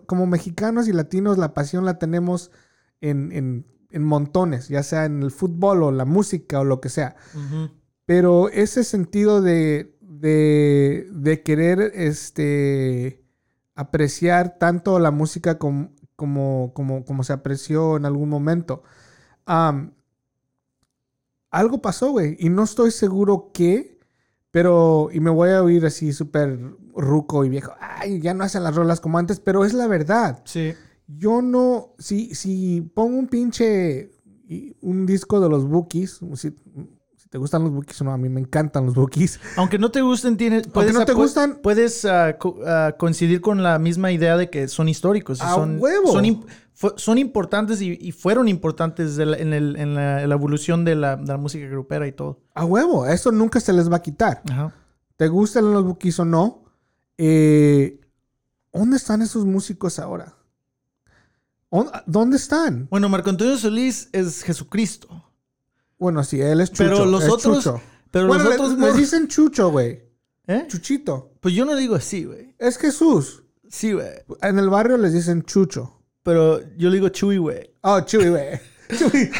[0.06, 2.52] como mexicanos y latinos, la pasión la tenemos
[3.00, 7.16] en, montones, ya sea en el fútbol o la música o lo que sea.
[8.06, 13.24] Pero ese sentido de, de, querer este,
[13.74, 18.82] apreciar tanto la música como, como, como, se apreció en algún momento.
[21.50, 23.98] algo pasó, güey, y no estoy seguro qué,
[24.50, 26.58] pero, y me voy a oír así súper
[26.94, 30.42] ruco y viejo, ay, ya no hacen las rolas como antes, pero es la verdad.
[30.44, 30.74] Sí.
[31.06, 34.10] Yo no, si, si pongo un pinche,
[34.80, 36.20] un disco de los Bookies,
[37.30, 39.38] te gustan los bookies o no, a mí me encantan los bookies.
[39.56, 43.78] Aunque no te gusten, tienes, puedes, no te gustan, puedes ah, ah, coincidir con la
[43.78, 45.38] misma idea de que son históricos.
[45.38, 46.12] son, huevo.
[46.96, 52.40] Son, importantes y, fueron importantes en, la, evolución de la, música grupera y todo.
[52.54, 54.42] A huevo, eso nunca se les va a quitar.
[55.16, 56.64] ¿Te gustan los bookies o no?
[57.16, 58.00] Eh,
[58.72, 60.34] ¿Dónde están esos músicos ahora?
[62.06, 62.88] ¿Dónde están?
[62.90, 65.29] Bueno, Marco Antonio Solís es Jesucristo.
[66.00, 66.90] Bueno, sí, él es Chucho.
[66.90, 67.70] Pero los otros.
[68.10, 70.02] Pero los otros le, dicen Chucho, güey.
[70.46, 70.64] ¿Eh?
[70.66, 71.34] Chuchito.
[71.40, 72.56] Pues yo no digo así, güey.
[72.58, 73.44] Es Jesús.
[73.68, 74.08] Sí, güey.
[74.40, 76.02] En el barrio les dicen Chucho.
[76.22, 77.74] Pero yo le digo Chuy, güey.
[77.82, 78.58] Oh, Chuy, güey.
[78.98, 79.30] Chuy.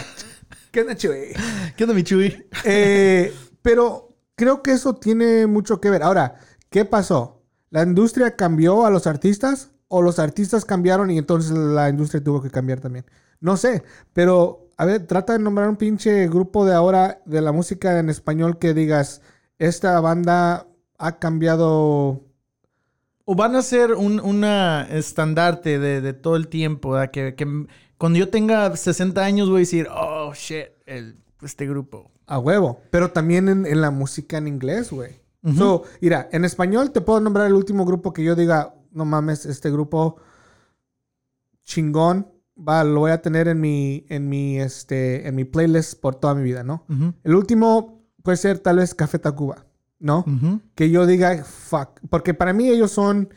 [0.71, 1.33] ¿Qué onda, Chuy?
[1.77, 2.47] ¿Qué onda, mi Chuy?
[2.65, 6.03] Eh, pero creo que eso tiene mucho que ver.
[6.03, 7.43] Ahora, ¿qué pasó?
[7.71, 9.71] ¿La industria cambió a los artistas?
[9.89, 13.07] ¿O los artistas cambiaron y entonces la industria tuvo que cambiar también?
[13.41, 17.53] No sé, pero a ver, trata de nombrar un pinche grupo de ahora de la
[17.53, 19.21] música en español que digas,
[19.59, 22.23] esta banda ha cambiado...
[23.27, 27.37] O van a ser un una estandarte de, todo el tiempo, que,
[27.99, 30.69] cuando yo tenga 60 años voy a decir, oh, shit,
[31.43, 32.11] este grupo.
[32.27, 32.81] A huevo.
[32.91, 35.21] Pero también en, la música en inglés, güey.
[35.59, 39.45] So, mira, en español te puedo nombrar el último grupo que yo diga, no mames,
[39.45, 40.17] este grupo
[41.65, 46.15] chingón va, lo voy a tener en mi, en mi, este, en mi playlist por
[46.15, 46.85] toda mi vida, ¿no?
[47.25, 49.67] El último puede ser tal vez Café Tacuba,
[49.99, 50.25] ¿no?
[50.75, 53.33] Que yo diga, fuck, porque para mí ellos son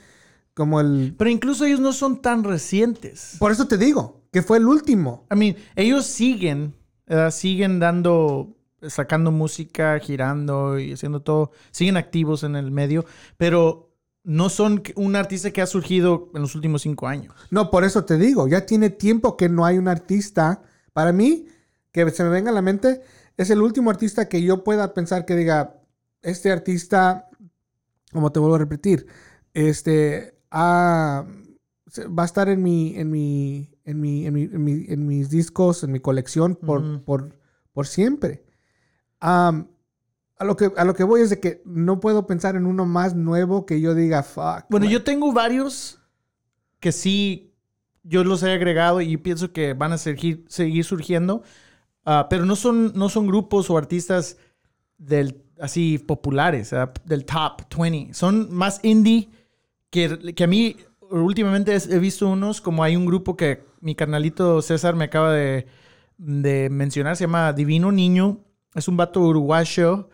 [0.53, 1.15] como el...
[1.17, 3.37] Pero incluso ellos no son tan recientes.
[3.39, 5.25] Por eso te digo, que fue el último.
[5.31, 6.75] I mean, ellos siguen,
[7.31, 8.55] siguen dando
[8.89, 11.51] sacando música, girando y haciendo todo.
[11.71, 13.05] Siguen activos en el medio,
[13.37, 13.82] pero
[14.23, 17.33] no son un artista que ha surgido en los últimos cinco años.
[17.51, 20.63] No, por eso te digo, ya tiene tiempo que no hay un artista.
[20.93, 21.47] Para mí,
[21.91, 23.01] que se me venga a la mente,
[23.37, 25.81] es el último artista que yo pueda pensar que diga,
[26.21, 27.29] este artista,
[28.11, 29.07] como te vuelvo a repetir,
[29.53, 35.99] este, va a estar en mi, en mi, en mi, en, mis discos, en mi
[35.99, 37.37] colección por, por,
[37.73, 38.45] por siempre.
[40.37, 42.85] A lo, que, a lo que voy es de que no puedo pensar en uno
[42.85, 44.65] más nuevo que yo diga, fuck.
[44.69, 45.99] Bueno, yo tengo varios
[46.79, 47.53] que sí,
[48.03, 51.43] yo los he agregado y pienso que van a seguir, seguir surgiendo,
[52.03, 54.37] ah, pero no son, no son grupos o artistas
[54.97, 56.73] del, así populares,
[57.05, 58.13] del top 20.
[58.13, 59.29] Son más indie
[59.89, 60.77] que, que a mí
[61.09, 65.67] últimamente he visto unos, como hay un grupo que mi carnalito César me acaba de,
[66.17, 68.39] de mencionar, se llama Divino Niño.
[68.75, 70.09] Es un vato uruguayo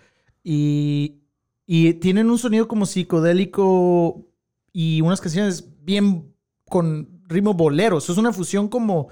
[0.52, 1.22] y,
[1.68, 4.26] y tienen un sonido como psicodélico
[4.74, 6.34] y unas canciones bien
[6.68, 8.10] con ritmo boleros.
[8.10, 9.10] Es una fusión como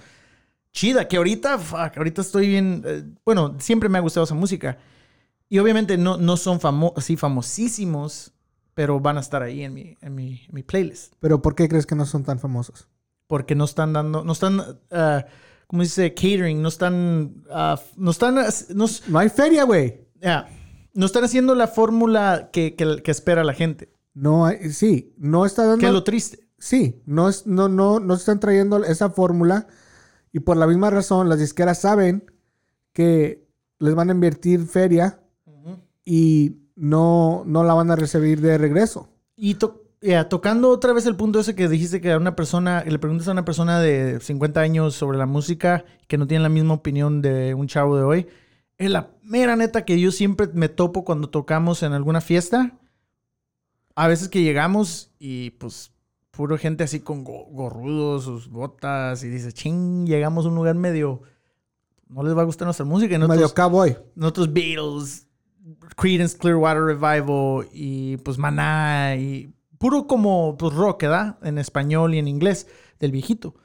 [0.72, 4.80] chida, que ahorita, fuck, ahorita estoy bien, eh, bueno, siempre me ha gustado esa música.
[5.48, 8.34] Y obviamente no, no son famo así famosísimos,
[8.74, 11.14] pero van a estar ahí en mi, en, mi, en mi, playlist.
[11.20, 12.88] ¿Pero por qué crees que no son tan famosos?
[13.28, 15.22] Porque no están dando, no están, uh,
[15.68, 16.16] ¿cómo dice?
[16.16, 18.38] Catering, no están, uh, no están,
[18.74, 20.08] no, no hay feria, güey.
[20.20, 20.50] Ya
[20.98, 23.94] no están haciendo la fórmula que, espera la gente.
[24.16, 25.86] No, sí, no está dando.
[25.86, 26.40] Que lo triste.
[26.58, 29.68] Sí, no, es, no, no, no están trayendo esa fórmula
[30.34, 32.26] y por la misma razón las disqueras saben
[32.94, 35.20] que les van a invertir feria
[36.04, 39.08] y no, no la van a recibir de regreso.
[39.36, 39.58] Y
[40.30, 43.34] tocando otra vez el punto ese que dijiste que a una persona, le preguntas a
[43.34, 47.54] una persona de 50 años sobre la música que no tiene la misma opinión de
[47.54, 48.28] un chavo de hoy
[48.78, 52.78] es la mera neta que yo siempre me topo cuando tocamos en alguna fiesta.
[53.96, 55.92] A veces que llegamos y pues
[56.32, 61.22] puro gente así con gorrudos, sus botas y dice, ching, llegamos a un lugar medio...
[62.10, 63.18] No les va a gustar nuestra música.
[63.18, 63.98] Nosotros, medio cowboy.
[64.16, 65.28] Nosotros Beatles,
[65.98, 71.38] Creedence Clearwater Revival y pues Maná y puro como pues rock, ¿verdad?
[71.42, 72.68] En español y en inglés
[73.00, 73.56] del viejito.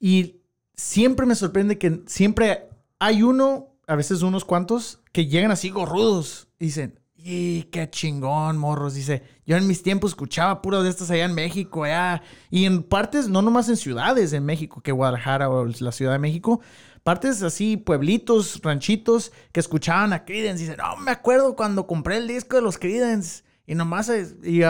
[0.00, 0.40] Y
[0.74, 2.67] siempre me sorprende que siempre
[2.98, 8.56] hay uno, a veces unos cuantos, que llegan así gorrudos y dicen, y qué chingón,
[8.56, 8.94] morros.
[8.94, 12.22] Dice, yo en mis tiempos escuchaba puras de estas allá en México, allá.
[12.48, 16.18] Y en partes, no nomás en ciudades en México, que Guadalajara o la Ciudad de
[16.20, 16.60] México,
[17.02, 20.62] partes así, pueblitos, ranchitos, que escuchaban a Creedence.
[20.62, 23.42] Dicen, no, me acuerdo cuando compré el disco de los Creedence.
[23.66, 24.10] Y nomás,
[24.42, 24.62] y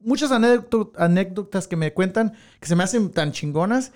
[0.00, 3.90] muchas anécdotas que me cuentan que se me hacen tan chingonas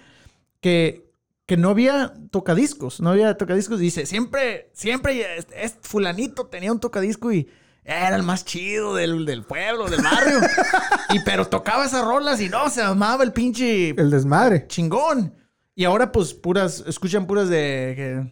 [0.61, 1.08] que
[1.49, 3.81] que no había tocadiscos, no había tocadiscos.
[3.81, 7.49] Dice, siempre, siempre, es, fulanito tenía un tocadisco y
[7.85, 10.41] era el más chido del, del pueblo, del barrio.
[11.09, 13.89] y pero tocaba esas rolas y no, se amaba el pinche...
[13.99, 14.67] El desmadre.
[14.69, 15.35] Chingón.
[15.75, 18.31] Y ahora pues puras, escuchan puras de...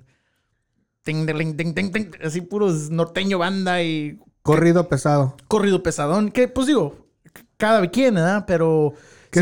[1.03, 4.21] Que, así puros norteño banda y...
[4.43, 5.39] Corrido pesado.
[5.49, 6.31] Corrido pesadón.
[6.31, 7.09] Que pues digo,
[7.57, 8.45] cada quien, ¿verdad?
[8.47, 8.93] Pero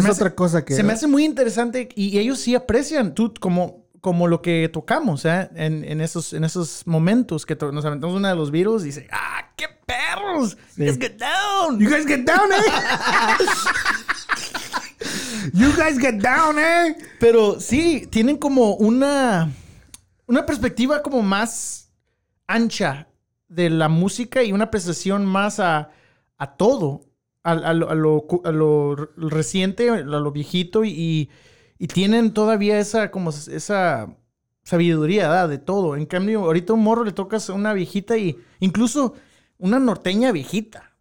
[0.03, 0.75] que es otra cosa que...
[0.75, 5.25] Se me hace muy interesante y, ellos sí aprecian tú como, como lo que tocamos
[5.25, 5.49] ¿eh?
[5.55, 9.09] en, en, esos, en esos momentos que nos aventamos una de los virus y dice,
[9.13, 10.57] ¡ah, qué perros!
[10.77, 11.79] You guys get down.
[11.79, 12.57] You guys get down, eh.
[15.53, 16.97] you guys get down, eh.
[17.21, 19.51] Pero sí, tienen como una,
[20.27, 21.93] una perspectiva como más
[22.47, 23.09] ancha
[23.49, 25.91] de la música y una apreciación más a,
[26.37, 27.14] a todo
[27.45, 31.31] a, lo, reciente, a lo viejito y,
[31.93, 34.17] tienen todavía esa, como esa
[34.63, 35.97] sabiduría de todo.
[35.97, 39.15] En cambio, ahorita un morro le tocas a una viejita y incluso
[39.59, 40.93] una norteña viejita.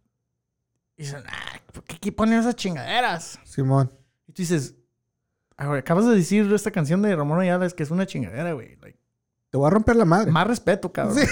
[0.96, 3.38] Y dicen, ah, ¿por qué ponen esas chingaderas?
[3.44, 3.90] Simón.
[4.28, 4.74] Y tú dices,
[5.56, 8.76] acabas de decir esta canción de Ramón Ayala es que es una chingadera, güey.
[9.48, 10.30] Te voy a romper la madre.
[10.30, 11.16] Más respeto, cabrón.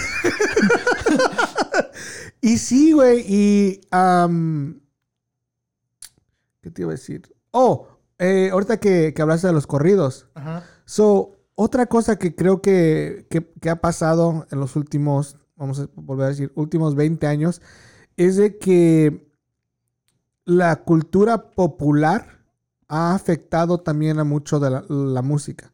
[2.41, 3.23] y sí, güey.
[3.27, 3.81] Y
[6.63, 7.35] ¿Qué te iba a decir?
[7.51, 7.87] Oh,
[8.17, 10.27] eh, ahorita que, que, hablaste de los corridos.
[10.33, 10.63] Ajá.
[10.85, 16.25] So, otra cosa que creo que, que, ha pasado en los últimos, vamos a volver
[16.25, 17.61] a decir, últimos 20 años,
[18.15, 19.29] es de que
[20.45, 22.45] la cultura popular
[22.87, 25.73] ha afectado también a mucho de la, música.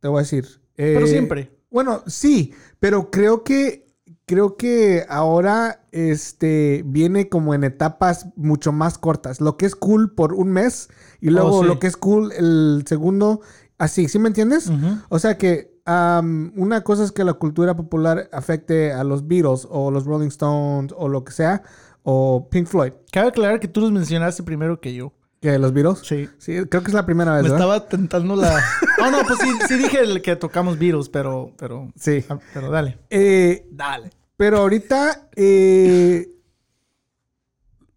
[0.00, 0.60] Te voy a decir.
[0.74, 1.58] pero eh, siempre.
[1.70, 3.85] Bueno, sí, pero creo que
[4.26, 9.40] creo que ahora este viene como en etapas mucho más cortas.
[9.40, 10.88] Lo que es cool por un mes
[11.20, 13.40] y luego oh, lo que es cool el segundo,
[13.78, 14.70] así, ¿sí me entiendes?
[15.08, 19.92] O sea que una cosa es que la cultura popular afecte a los Beatles o
[19.92, 21.62] los Rolling Stones o lo que sea,
[22.02, 22.92] o Pink Floyd.
[23.12, 25.12] Cabe aclarar que tú los mencionaste primero que yo.
[25.40, 26.00] ¿Que los Beatles?
[26.02, 26.28] Sí.
[26.38, 27.42] Sí, creo que es la primera vez.
[27.42, 28.60] Me estaba tentando la.
[28.98, 31.52] No, no, pues sí, sí dije el que tocamos Beatles, pero.
[31.58, 32.24] pero sí.
[32.28, 32.98] Ah, pero dale.
[33.10, 34.10] Eh, dale.
[34.36, 35.28] Pero ahorita.
[35.36, 36.32] Eh,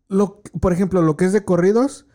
[0.10, 2.08] lo, por ejemplo, lo que es de corridos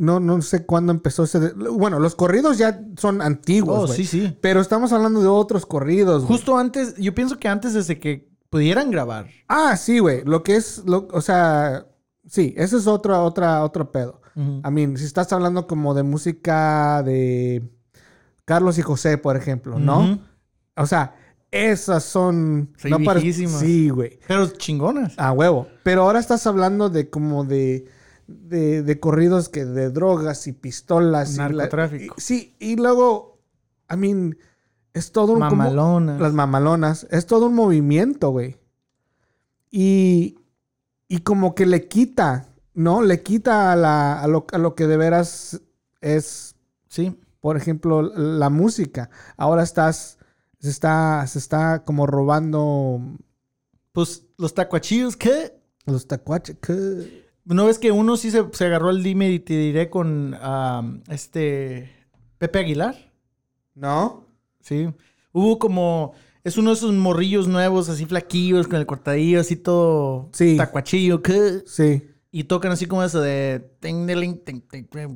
[0.00, 1.52] no, no sé cuándo empezó ese.
[1.52, 3.90] Bueno, los corridos ya son antiguos.
[3.90, 4.36] Oh, sí, sí.
[4.40, 6.24] Pero estamos hablando de otros corridos.
[6.24, 9.26] Justo antes, yo pienso que antes desde que pudieran grabar.
[9.46, 10.24] Ah, sí, güey.
[10.24, 11.86] Lo que es, lo, o sea,
[12.26, 14.22] sí, ese es otro, otra, otro pedo.
[14.62, 17.68] A mí, si estás hablando como de música de
[18.44, 20.18] Carlos y José, por ejemplo, ¿no?
[20.76, 21.14] O sea,
[21.50, 22.72] esas son.
[22.76, 24.18] Sí, no Sí, güey.
[24.26, 25.14] Pero chingonas.
[25.18, 25.66] A huevo.
[25.82, 27.86] Pero ahora estás hablando de como de
[28.30, 31.36] de, corridos que de drogas y pistolas.
[31.36, 32.14] Narcotráfico.
[32.16, 33.38] Y sí, y luego,
[33.90, 34.38] I mean,
[34.92, 35.40] es todo un...
[35.40, 36.20] Mamalonas.
[36.20, 37.06] las mamalonas.
[37.10, 38.56] Es todo un movimiento, güey.
[39.70, 40.38] Y,
[41.08, 43.02] y como que le quita, ¿no?
[43.02, 45.60] Le quita a, la, a, lo, a lo que de veras
[46.00, 46.56] es...
[46.88, 47.18] Sí.
[47.40, 49.10] Por ejemplo, la música.
[49.36, 50.18] Ahora estás...
[50.58, 53.00] Se está, se está como robando...
[53.92, 55.58] Pues los tacuachillos, ¿qué?
[55.86, 57.30] Los tacuaches, ¿qué?
[57.44, 60.36] ¿No ves que uno sí se, agarró el dime y te diré con
[61.08, 61.90] este
[62.38, 63.12] Pepe Aguilar?
[63.74, 64.26] ¿No?
[64.60, 64.88] Sí.
[65.32, 66.12] Hubo como.
[66.44, 70.30] Es uno de esos morrillos nuevos, así flaquillos, con el cortadillo, así todo.
[70.32, 70.56] Sí.
[70.56, 71.62] Tacuachillo, ¿qué?
[71.66, 72.09] Sí.
[72.32, 73.72] Y tocan así como eso de.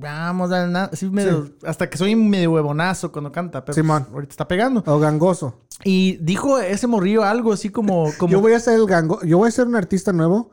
[0.00, 0.90] Vamos a nada.
[0.92, 1.48] Así medio.
[1.64, 3.64] Hasta que soy medio huevonazo cuando canta.
[3.64, 4.08] Pero Simón.
[4.12, 4.82] ahorita está pegando.
[4.84, 5.60] O gangoso.
[5.84, 8.10] Y dijo ese morrillo algo así como.
[8.18, 8.32] como...
[8.32, 9.22] Yo voy a ser el gango.
[9.22, 10.50] Yo voy a ser un artista nuevo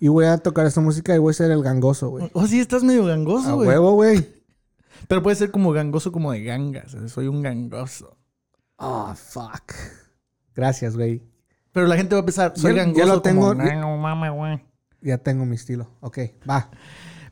[0.00, 2.28] y voy a tocar esta música y voy a ser el gangoso, güey.
[2.32, 3.68] Oh, sí, estás medio gangoso, güey.
[3.68, 4.26] A huevo, güey.
[5.08, 6.96] Pero puede ser como gangoso como de gangas.
[7.06, 8.18] Soy un gangoso.
[8.76, 9.74] Oh, fuck.
[10.56, 11.22] Gracias, güey.
[11.72, 14.34] Pero la gente va a pensar, soy gangoso ya lo tengo, como...
[14.34, 14.69] güey.
[15.02, 15.90] Ya tengo mi estilo.
[16.00, 16.70] Ok, va.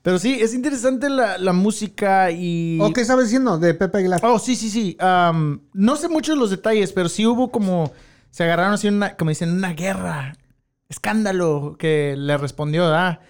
[0.02, 2.78] Pero sí, es interesante la, música y...
[2.80, 4.20] ¿O qué sabes diciendo de Pepe Aguilar?
[4.22, 4.96] Oh, sí, sí, sí.
[5.00, 7.92] no sé mucho de los detalles, pero sí hubo como...
[8.30, 10.36] Se agarraron así una, como dicen, una guerra
[10.88, 13.20] escándalo que le respondió a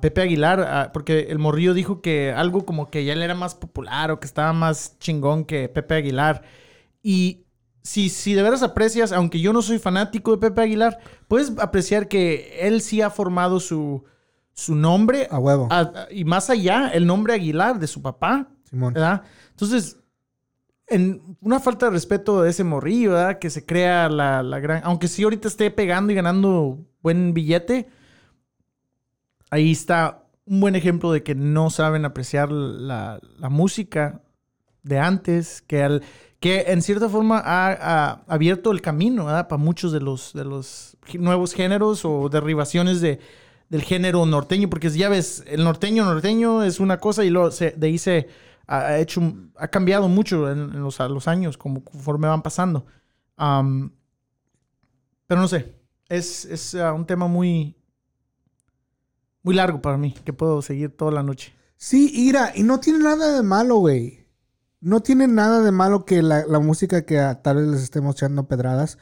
[0.00, 4.10] Pepe Aguilar, porque el morrillo dijo que algo como que ya le era más popular
[4.10, 6.42] o que estaba más chingón que Pepe Aguilar.
[7.02, 7.44] Y
[7.88, 12.06] si, si de veras aprecias, aunque yo no soy fanático de Pepe Aguilar, puedes apreciar
[12.06, 14.04] que él sí ha formado su,
[14.52, 15.26] su nombre.
[15.30, 15.70] A huevo.
[16.10, 18.50] y más allá, el nombre Aguilar de su papá.
[18.64, 18.92] Simón.
[18.92, 19.22] ¿verdad?
[19.52, 19.96] Entonces,
[20.86, 23.38] en una falta de respeto de ese morrillo, ¿verdad?
[23.38, 24.82] Que se crea la, la, gran...
[24.84, 27.88] Aunque sí ahorita esté pegando y ganando buen billete,
[29.50, 34.20] ahí está un buen ejemplo de que no saben apreciar la, la música
[34.82, 36.02] de antes, que, al,
[36.40, 41.52] que en cierta forma ha, abierto el camino para muchos de los, de los nuevos
[41.52, 43.18] géneros o derribaciones de,
[43.68, 47.72] del género norteño, porque ya ves, el norteño norteño es una cosa y luego se,
[47.72, 48.28] de ahí se
[48.66, 49.20] ha hecho,
[49.56, 52.86] ha cambiado mucho en, los, los, años, como conforme van pasando.
[53.36, 55.74] pero no sé,
[56.08, 57.76] es, es uh, un tema muy,
[59.42, 61.54] muy largo para mí, que puedo seguir toda la noche.
[61.76, 64.17] Sí, Ira, y no tiene nada de malo, güey.
[64.80, 68.98] No tiene nada de malo que la, música que tal vez les estemos echando pedradas.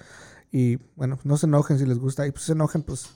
[0.50, 2.26] Y bueno, no se enojen si les gusta.
[2.26, 3.10] Y pues se enojen, pues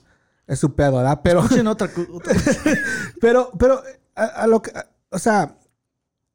[0.47, 1.21] es su pedo, ¿verdad?
[1.23, 1.41] Pero.
[1.69, 1.89] otra,
[3.21, 3.81] pero, pero,
[4.15, 4.71] a, lo que.
[5.09, 5.57] o sea,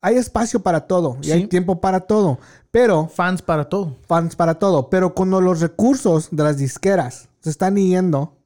[0.01, 2.39] hay espacio para todo y hay tiempo para todo.
[2.71, 3.09] Pero.
[3.09, 3.97] Fans para todo.
[4.07, 4.91] Fans para todo.
[4.91, 8.37] Pero cuando los recursos de las disqueras se están yendo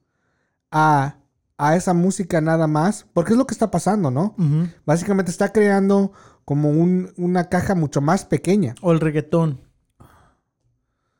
[0.71, 1.15] a,
[1.61, 4.35] a esa música nada más, porque es lo que está pasando, ¿no?
[4.83, 6.11] Básicamente está creando
[6.43, 8.73] como un, una caja mucho más pequeña.
[8.81, 9.61] O el reggaetón.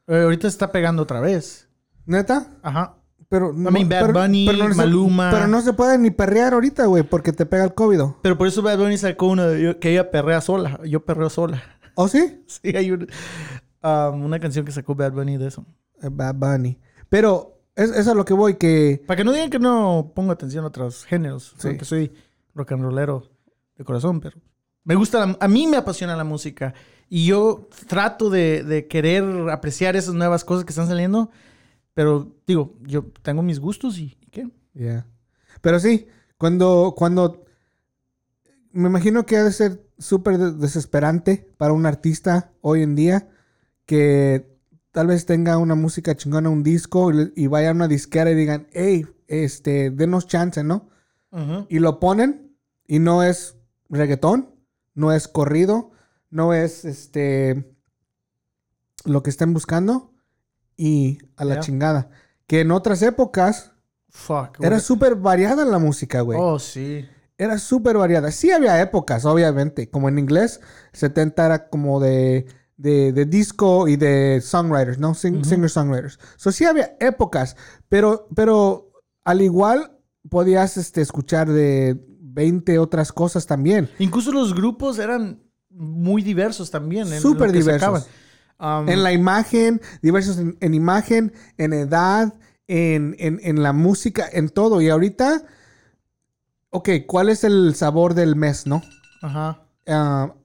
[0.07, 1.69] Eh, ahorita se está pegando otra vez.
[2.07, 2.57] ¿Neta?
[2.63, 2.97] Ajá.
[3.29, 5.29] Pero, no, Bad Bunny, no Maluma.
[5.31, 8.01] pero no se puede ni perrear ahorita, güey, porque te pega el COVID.
[8.23, 9.47] Pero por eso Bad Bunny sacó una
[9.79, 10.79] que ella perrea sola.
[10.85, 11.61] Yo perreo sola.
[11.93, 12.43] ¿Oh, sí?
[12.47, 15.67] Sí, hay um, una canción que sacó Bad Bunny de eso.
[16.01, 16.79] Eh, Bad Bunny.
[17.09, 19.01] Pero es, es, a lo que voy, que...
[19.05, 21.55] Para que no digan que no pongo atención a otros géneros.
[21.57, 21.77] Sí.
[21.77, 22.11] Que soy
[22.55, 23.29] rock and rollero
[23.77, 24.37] de corazón, pero...
[24.83, 26.73] Me gusta, a mí me apasiona la música.
[27.07, 31.29] Y yo trato de, de querer apreciar esas nuevas cosas que están saliendo
[31.93, 34.49] pero digo, yo tengo mis gustos y, ¿qué?
[34.73, 35.05] Ya.
[35.61, 36.07] Pero sí,
[36.37, 37.45] cuando, cuando...
[38.71, 43.27] Me imagino que ha de ser súper desesperante para un artista hoy en día
[43.85, 44.50] que
[44.91, 48.67] tal vez tenga una música chingona, un disco y, vaya a una disquera y digan,
[48.73, 50.89] hey, este, denos chance, ¿no?
[51.69, 53.55] Y lo ponen y no es
[53.89, 54.53] reggaetón,
[54.93, 55.91] no es corrido,
[56.29, 57.73] no es este
[59.05, 60.13] lo que estén buscando
[60.75, 62.09] y a la chingada.
[62.47, 63.71] Que en otras épocas
[64.59, 66.37] era súper variada la música, güey.
[66.41, 67.07] Oh, sí.
[67.37, 68.31] Era súper variada.
[68.31, 69.89] Sí había épocas, obviamente.
[69.89, 70.59] Como en inglés,
[70.91, 72.45] 70 era como de,
[72.81, 75.13] de, disco y de songwriters, ¿no?
[75.13, 76.19] Singer-songwriters.
[76.37, 77.55] So, sí había épocas,
[77.89, 78.91] pero, pero
[79.23, 79.97] al igual
[80.29, 83.89] podías este, escuchar de 20 otras cosas también.
[83.99, 87.07] Incluso los grupos eran muy diversos también.
[87.19, 88.07] Súper diversos.
[88.59, 92.33] Um, en la imagen, diversos en, imagen, en edad,
[92.67, 94.81] en, en, la música, en todo.
[94.81, 95.43] Y ahorita,
[96.69, 98.83] ok, ¿cuál es el sabor del mes, no?
[99.21, 99.65] Ajá.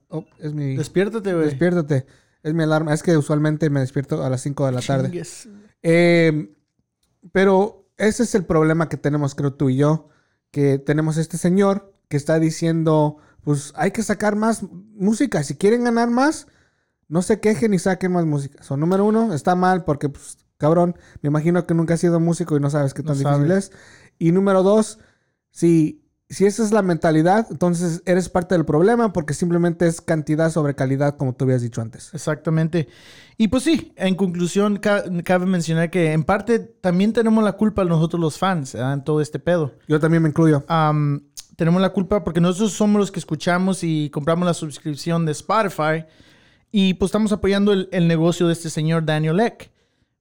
[0.09, 0.75] Oh, es mi...
[0.75, 1.45] Despiértate, güey.
[1.45, 2.05] Despiértate.
[2.43, 2.93] Es mi alarma.
[2.93, 5.23] Es que usualmente me despierto a las 5 de la tarde.
[5.83, 6.55] Eh,
[7.31, 10.09] pero ese es el problema que tenemos, creo tú y yo.
[10.51, 15.43] Que tenemos este señor que está diciendo, pues hay que sacar más música.
[15.43, 16.47] Si quieren ganar más,
[17.07, 18.63] no se quejen y saquen más música.
[18.63, 22.55] So, número uno, está mal porque, pues, cabrón, me imagino que nunca has sido músico
[22.57, 23.71] y no sabes qué tan difícil es.
[24.19, 24.99] Y número dos,
[25.51, 30.51] si, si esa es la mentalidad, entonces eres parte del problema porque simplemente es cantidad
[30.51, 32.13] sobre calidad, como tú habías dicho antes.
[32.13, 32.89] Exactamente.
[33.37, 38.19] Y pues sí, en conclusión, cabe mencionar que en parte también tenemos la culpa nosotros
[38.19, 39.73] los fans en todo este pedo.
[39.87, 40.65] Yo también me incluyo.
[41.55, 46.05] tenemos la culpa porque nosotros somos los que escuchamos y compramos la suscripción de Spotify
[46.71, 49.71] y pues estamos apoyando el, negocio de este señor Daniel Eck.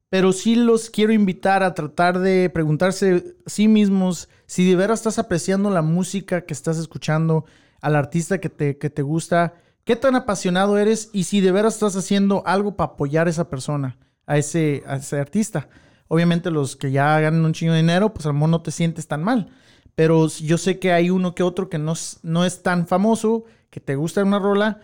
[0.09, 5.01] Pero sí los quiero invitar a tratar de preguntarse a sí mismos si de veras
[5.01, 7.45] estás apreciando la música que estás escuchando,
[7.81, 11.75] al artista que te, que te gusta, qué tan apasionado eres y si de veras
[11.75, 15.69] estás haciendo algo para apoyar a esa persona, a ese, a ese artista.
[16.09, 18.71] Obviamente los que ya ganan un chingo de dinero, pues a lo mejor no te
[18.71, 19.51] sientes tan mal.
[19.95, 23.81] Pero yo sé que hay uno que otro que no, no es tan famoso, que
[23.81, 24.81] te gusta una rola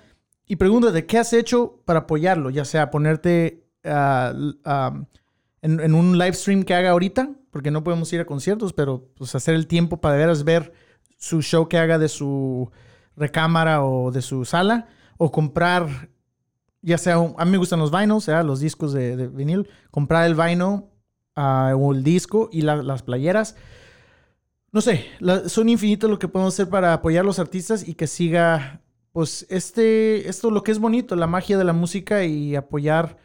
[0.46, 2.50] y pregúntate, ¿qué has hecho para apoyarlo?
[2.50, 4.32] Ya sea ponerte ah,
[5.62, 9.34] en, un live stream que haga ahorita, porque no podemos ir a conciertos, pero pues
[9.34, 10.72] hacer el tiempo para de veras ver
[11.16, 12.70] su show que haga de su
[13.16, 14.88] recámara o de su sala,
[15.18, 16.10] o comprar,
[16.80, 20.34] ya sea, a mí me gustan los vinyls, sea, los discos de, vinil, comprar el
[20.34, 20.82] vinyl
[21.36, 23.54] ah, o el disco y las playeras.
[24.72, 25.04] No sé,
[25.46, 28.80] son infinitos lo que podemos hacer para apoyar a los artistas y que siga
[29.12, 33.18] pues este, esto lo que es bonito, la magia de la música y apoyar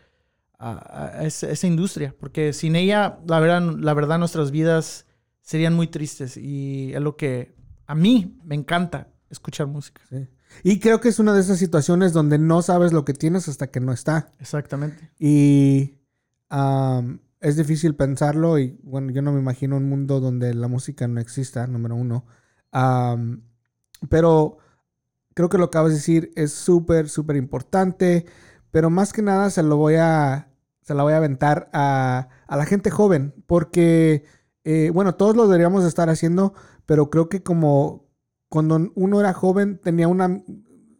[0.60, 5.05] a, esa, industria, porque sin ella, la verdad, la verdad, nuestras vidas
[5.41, 7.55] serían muy tristes y es lo que
[7.86, 10.01] a mí me encanta escuchar música.
[10.64, 13.68] Y creo que es una de esas situaciones donde no sabes lo que tienes hasta
[13.68, 14.32] que no está.
[14.39, 15.12] Exactamente.
[15.20, 15.95] Y
[17.39, 21.20] es difícil pensarlo y bueno, yo no me imagino un mundo donde la música no
[21.20, 22.26] exista, número uno.
[24.10, 24.58] pero
[25.34, 28.26] creo que lo que acabas de decir es súper, súper importante,
[28.72, 30.49] pero más que nada se lo voy a,
[30.82, 34.24] se la voy a aventar a, a la gente joven, porque,
[34.63, 36.53] eh, bueno, todos lo deberíamos estar haciendo,
[36.86, 38.07] pero creo que como
[38.49, 40.43] cuando uno era joven tenía una,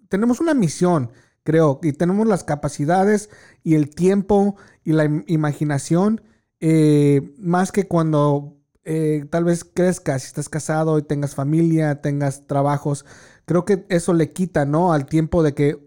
[0.10, 1.12] tenemos una misión,
[1.44, 3.30] creo, y tenemos las capacidades
[3.64, 6.22] y el tiempo y la imaginación,
[6.60, 12.48] eh, más que cuando eh, tal vez crezcas, si estás casado y tengas familia, tengas
[12.48, 13.06] trabajos,
[13.48, 14.92] creo que eso le quita, ¿no?
[14.92, 15.80] Al tiempo de que,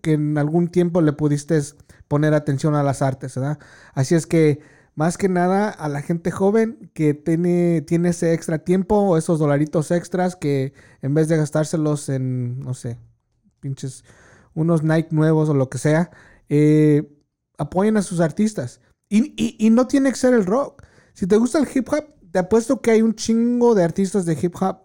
[0.00, 1.60] que en algún tiempo le pudiste
[2.08, 3.58] poner atención a las artes, ¿verdad?
[3.92, 4.60] Así es que,
[4.94, 9.38] más que nada, a la gente joven que tiene, tiene ese extra tiempo o esos
[9.38, 10.72] dolaritos extras que
[11.02, 12.98] en vez de gastárselos en, no sé,
[13.60, 14.02] pinches,
[14.54, 16.10] unos Nike nuevos o lo que sea,
[16.48, 17.06] eh,
[17.58, 18.80] apoyen a sus artistas.
[19.10, 20.82] Y, y no tiene que ser el rock.
[21.12, 24.38] Si te gusta el hip hop, te apuesto que hay un chingo de artistas de
[24.40, 24.78] hip hop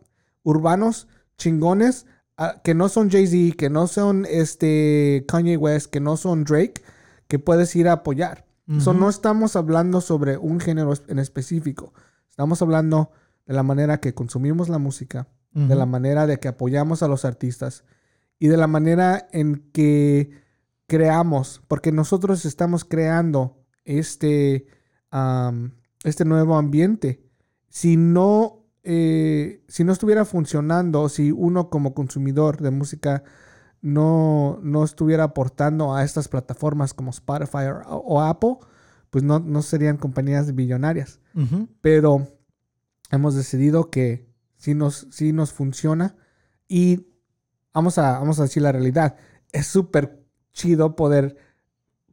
[0.43, 1.07] urbanos
[1.41, 2.05] chingones
[2.37, 6.81] ah, que no son Jay-Z, que no son este Kanye West, que no son Drake,
[7.27, 8.45] que puedes ir a apoyar.
[8.67, 11.93] no estamos hablando sobre un género en específico.
[12.29, 13.11] Estamos hablando
[13.45, 17.25] de la manera que consumimos la música, de la manera de que apoyamos a los
[17.25, 17.83] artistas
[18.39, 20.31] y de la manera en que
[20.87, 24.67] creamos, porque nosotros estamos creando este,
[26.03, 27.23] este nuevo ambiente.
[27.69, 33.23] Si no eh, si no estuviera funcionando, si uno como consumidor de música
[33.81, 38.57] no, no estuviera aportando a estas plataformas como Spotify o, Apple,
[39.09, 41.19] pues no, no, serían compañías billonarias.
[41.81, 42.27] Pero
[43.11, 44.27] hemos decidido que
[44.57, 46.15] sí nos, sí nos funciona
[46.67, 47.07] y
[47.73, 49.15] vamos a, vamos a decir la realidad.
[49.51, 50.23] Es súper
[50.53, 51.37] chido poder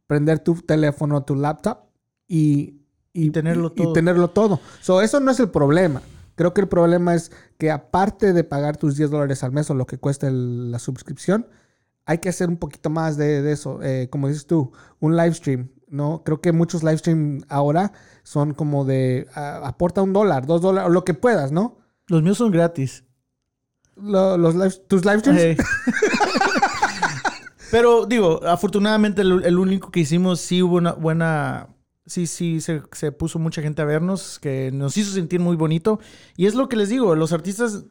[0.07, 1.79] prender tu teléfono, tu laptop
[2.27, 2.81] y,
[3.13, 3.89] y, tenerlo todo.
[3.89, 4.59] Y tenerlo todo.
[4.81, 6.01] So, eso no es el problema.
[6.39, 9.73] Creo que el problema es que aparte de pagar tus 10 dólares al mes o
[9.73, 11.45] lo que cuesta la suscripción,
[12.05, 13.83] hay que hacer un poquito más de, eso.
[13.83, 14.71] Eh, como dices tú,
[15.01, 16.23] un live stream, ¿no?
[16.23, 17.91] Creo que muchos live stream ahora
[18.23, 21.79] son como de aporta un dólar, dos dólares, o lo que puedas, ¿no?
[22.07, 23.03] Los míos son gratis.
[23.97, 25.57] los ¿Tus live streams?
[27.69, 31.67] Pero digo, afortunadamente el, único que hicimos sí hubo una buena...
[32.09, 35.99] Sí, sí, se, se, puso mucha gente a vernos, que nos hizo sentir muy bonito.
[36.35, 37.85] Y es lo que les digo, los artistas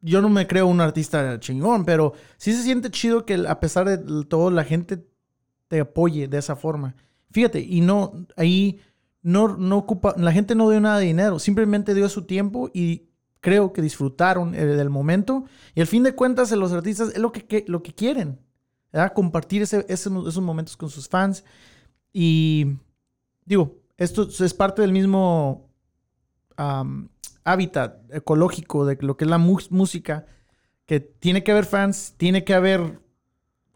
[0.00, 3.88] yo no me creo un artista chingón, pero sí se siente chido que a pesar
[3.88, 5.04] de todo la gente
[5.68, 6.94] te apoye de esa forma.
[7.30, 8.80] Fíjate, y no, ahí
[9.22, 13.08] no, no ocupa, la gente no dio nada de dinero, simplemente dio su tiempo y
[13.40, 15.44] creo que disfrutaron eh, del momento.
[15.74, 18.38] Y al fin de cuentas, los artistas es lo que, lo que quieren,
[18.92, 19.12] ¿verdad?
[19.12, 21.42] compartir ese, esos momentos con sus fans.
[22.12, 22.76] Y
[23.46, 25.70] digo, esto es parte del mismo
[27.44, 30.26] hábitat ecológico de lo que es la música,
[30.84, 33.00] que tiene que haber fans, tiene que haber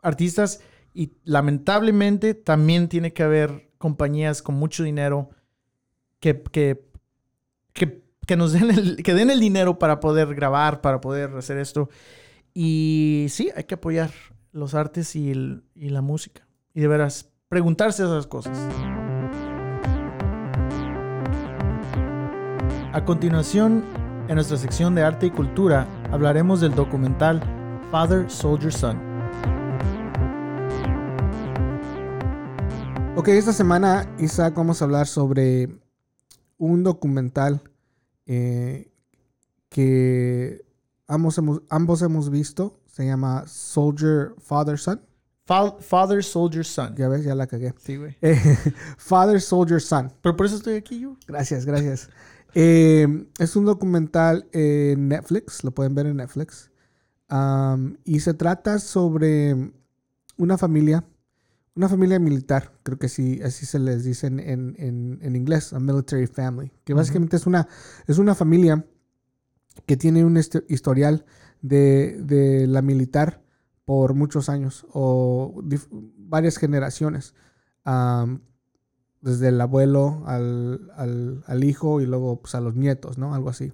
[0.03, 0.61] artistas
[0.93, 5.31] y lamentablemente también tiene que haber compañías con mucho dinero
[6.21, 6.85] que, que,
[7.73, 11.89] que, nos den el, que den el dinero para poder grabar, para poder hacer esto.
[12.53, 14.11] Y sí, hay que apoyar
[14.53, 15.31] los artes y,
[15.75, 16.47] y la música.
[16.75, 18.59] Y de veras, preguntarse esas cosas.
[22.93, 23.85] A continuación,
[24.27, 27.41] en nuestra sección de arte y cultura, hablaremos del documental
[27.89, 28.99] Father Soldier Son.
[33.15, 35.69] Ok, esta semana, Isaac, vamos a hablar sobre
[36.59, 37.63] un documental
[38.27, 38.91] eh,
[39.69, 40.65] que
[41.07, 42.81] ambos hemos, ambos hemos visto.
[42.87, 45.01] Se llama Soldier Father Son.
[45.47, 46.95] Father Soldier Son.
[46.97, 47.73] Ya ves, ya la cagué.
[47.79, 48.17] Sí, güey.
[48.97, 50.13] Father Soldier Son.
[50.23, 51.17] Pero por eso estoy aquí yo.
[51.29, 52.11] Gracias, gracias.
[52.55, 56.71] Eh, es un documental en Netflix, lo pueden ver en Netflix.
[58.05, 59.73] y se trata sobre
[60.37, 61.05] una familia,
[61.75, 66.27] una familia militar, creo que sí, así se les dice en, en, inglés, a military
[66.27, 67.69] family, que básicamente es, una,
[68.07, 68.85] es una familia
[69.87, 70.37] que tiene un
[70.69, 71.25] historial
[71.63, 73.43] de, de la militar
[73.85, 75.63] por muchos años o
[76.17, 77.35] varias generaciones
[79.21, 83.35] desde el abuelo al, hijo y luego pues, a los nietos, ¿no?
[83.35, 83.73] Algo así.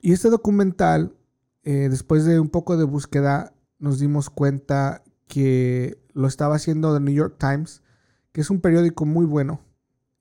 [0.00, 1.14] y este documental,
[1.64, 7.00] eh, después de un poco de búsqueda, nos dimos cuenta que lo estaba haciendo The
[7.00, 7.82] New York Times,
[8.32, 9.60] que es un periódico muy bueno,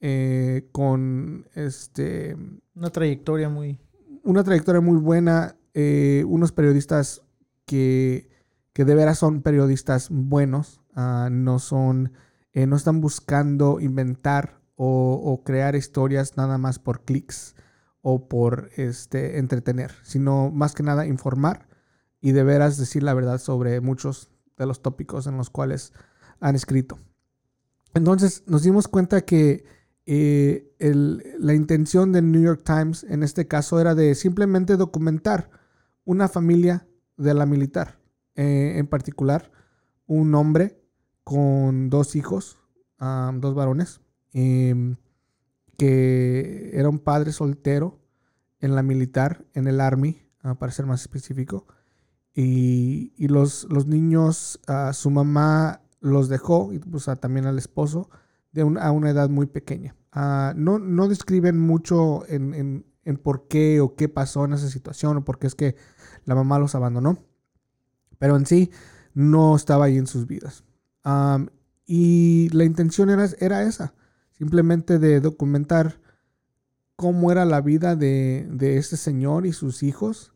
[0.01, 2.36] eh, con este...
[2.76, 3.80] Una trayectoria muy...
[4.24, 7.22] Una trayectoria muy buena, eh, unos periodistas
[7.66, 8.30] que,
[8.74, 12.12] que de veras son periodistas buenos, ah, no son
[12.56, 17.53] eh, no están buscando inventar o, crear historias nada más por clics
[18.01, 21.68] o por este, entretener, sino más que nada informar
[22.22, 25.91] y de veras decir la verdad sobre muchos de los tópicos en los cuales
[26.39, 26.97] han escrito.
[27.93, 29.66] Entonces nos dimos cuenta que
[30.06, 35.49] eh, la intención del New York Times en este caso era de simplemente documentar
[36.06, 36.88] una familia
[37.18, 37.99] de la militar,
[38.36, 39.51] eh, en particular
[40.06, 40.84] un hombre
[41.26, 42.59] con dos hijos,
[42.99, 43.99] dos varones,
[44.32, 44.95] em,
[45.78, 47.99] que era un padre soltero
[48.59, 51.67] en la militar, en el Army, ah, para ser más específico.
[52.34, 58.09] Y, los, niños, uh, su mamá los dejó, y pues, también al esposo,
[58.51, 59.95] de a una edad muy pequeña.
[60.11, 65.17] Ah, no, no describen mucho en, en, por qué o qué pasó en esa situación
[65.17, 65.76] o por qué es que
[66.26, 67.17] la mamá los abandonó.
[68.19, 68.69] Pero en sí,
[69.15, 70.63] no estaba ahí en sus vidas
[71.86, 73.93] y la intención era, era, esa,
[74.32, 75.99] simplemente de documentar
[76.95, 80.34] cómo era la vida de, de este señor y sus hijos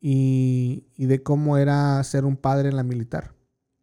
[0.00, 3.34] y, y, de cómo era ser un padre en la militar.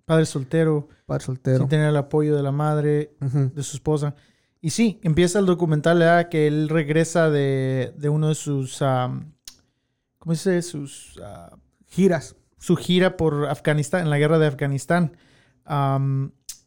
[0.06, 0.88] Padre soltero.
[1.06, 1.60] Padre soltero.
[1.60, 4.16] Sin tener el apoyo de la madre, de su esposa.
[4.62, 6.30] Y sí, empieza el documental, ¿verdad?
[6.30, 10.62] Que él regresa de, de uno de sus, ¿cómo dice?
[10.62, 11.56] Sus ah,
[11.86, 15.18] giras su gira por Afganistán, en la guerra de Afganistán.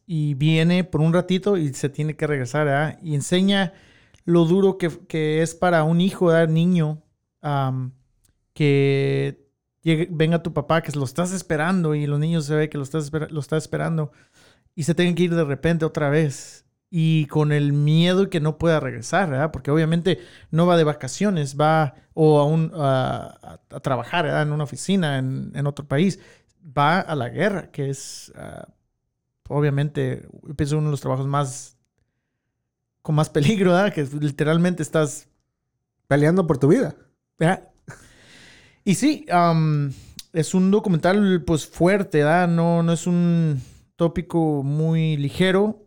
[0.07, 3.75] y viene por un ratito y se tiene que regresar, Y enseña
[4.25, 6.49] lo duro que, es para un hijo, ¿verdad?
[6.49, 7.03] niño,
[8.55, 9.49] que
[10.11, 13.11] venga tu papá, que lo estás esperando y los niños se ve que lo estás,
[13.13, 14.13] lo estás esperando
[14.75, 18.59] y se tienen que ir de repente otra vez y con el miedo que no
[18.59, 19.51] pueda regresar, ¿verdad?
[19.51, 20.21] Porque obviamente
[20.51, 25.87] no va de vacaciones, va o a, un, a, trabajar en una oficina en, otro
[25.87, 26.19] país,
[26.77, 28.67] va a la guerra, que es ah,
[29.49, 31.77] obviamente, pienso uno de los trabajos más
[33.03, 33.93] con más peligro, ¿verdad?
[33.93, 35.29] Que literalmente estás
[36.07, 36.95] peleando por tu vida.
[37.39, 37.69] ¿verdad?
[38.85, 39.27] Y sí,
[40.33, 42.49] es un documental pues fuerte, ¿verdad?
[42.49, 43.63] No, no es un
[43.97, 45.87] tópico muy ligero,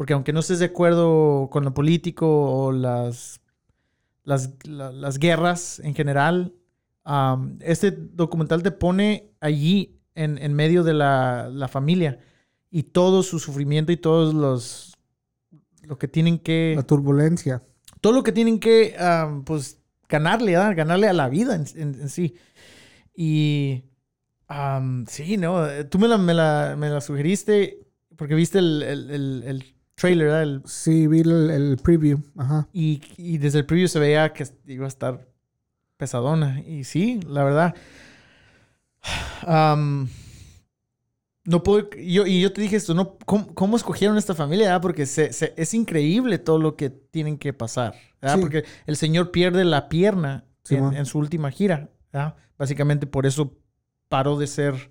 [0.00, 3.42] porque aunque no estés de acuerdo con lo político o las,
[4.24, 6.54] las, las guerras en general,
[7.60, 12.18] este documental te pone allí en, en medio de la, la, familia
[12.70, 14.96] y todo su sufrimiento y todos los
[15.82, 17.62] lo que tienen que la turbulencia.
[18.00, 18.96] Todo lo que tienen que
[19.44, 22.36] pues ganarle ganarle a la vida en, en sí.
[23.14, 23.84] Y
[25.08, 27.86] sí, no, tú me la, me la, me la sugeriste
[28.16, 30.62] porque viste el, el, el, trailer, ¿verdad?
[30.64, 32.68] sí, vi el, preview, ajá.
[32.72, 35.26] Y, y, desde el preview se veía que iba a estar
[35.96, 36.60] pesadona.
[36.66, 37.74] Y sí, la verdad.
[41.44, 43.18] no puedo, yo, y yo te dije esto, ¿no?
[43.26, 44.80] ¿Cómo, cómo escogieron esta familia?
[44.80, 47.94] Porque se, se, es increíble todo lo que tienen que pasar.
[48.40, 51.90] Porque el señor pierde la pierna en, en, su última gira.
[52.58, 53.56] Básicamente por eso
[54.08, 54.90] paró de ser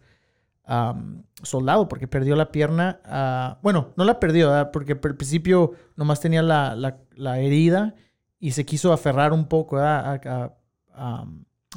[1.41, 2.99] soldado, porque perdió la pierna.
[3.05, 6.75] Ah, bueno, no la perdió, porque al principio nomás tenía la,
[7.15, 7.95] la, herida
[8.39, 10.19] y se quiso aferrar un poco a,
[10.93, 11.25] a,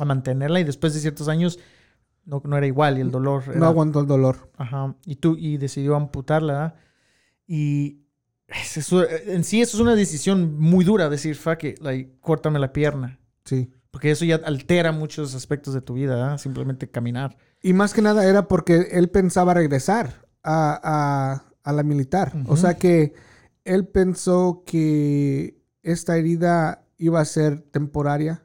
[0.05, 1.59] mantenerla y después de ciertos años
[2.25, 3.57] no, no era igual y el dolor...
[3.57, 4.51] no aguantó el dolor.
[4.57, 4.95] Ajá.
[5.07, 6.77] Y, tú, y decidió amputarla.
[7.47, 8.03] Y
[9.27, 13.19] en sí eso es una decisión muy dura, decir, fuck it, like, córtame la pierna.
[13.45, 13.73] Sí.
[13.91, 17.37] Porque eso ya altera muchos aspectos de tu vida, simplemente caminar.
[17.63, 22.33] Y más que nada era porque él pensaba regresar a, la militar.
[22.47, 23.15] O sea que
[23.65, 28.43] él pensó que esta herida iba a ser temporaria,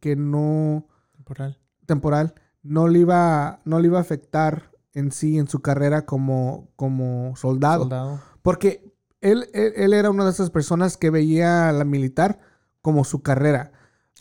[0.00, 0.86] que no...
[1.14, 1.58] Temporal.
[1.86, 2.34] Temporal.
[2.62, 7.34] No le iba, no le iba a afectar en sí, en su carrera como, como
[7.36, 7.82] soldado.
[7.82, 8.20] soldado.
[8.42, 12.40] Porque él, él, era una de esas personas que veía la militar
[12.82, 13.72] como su carrera.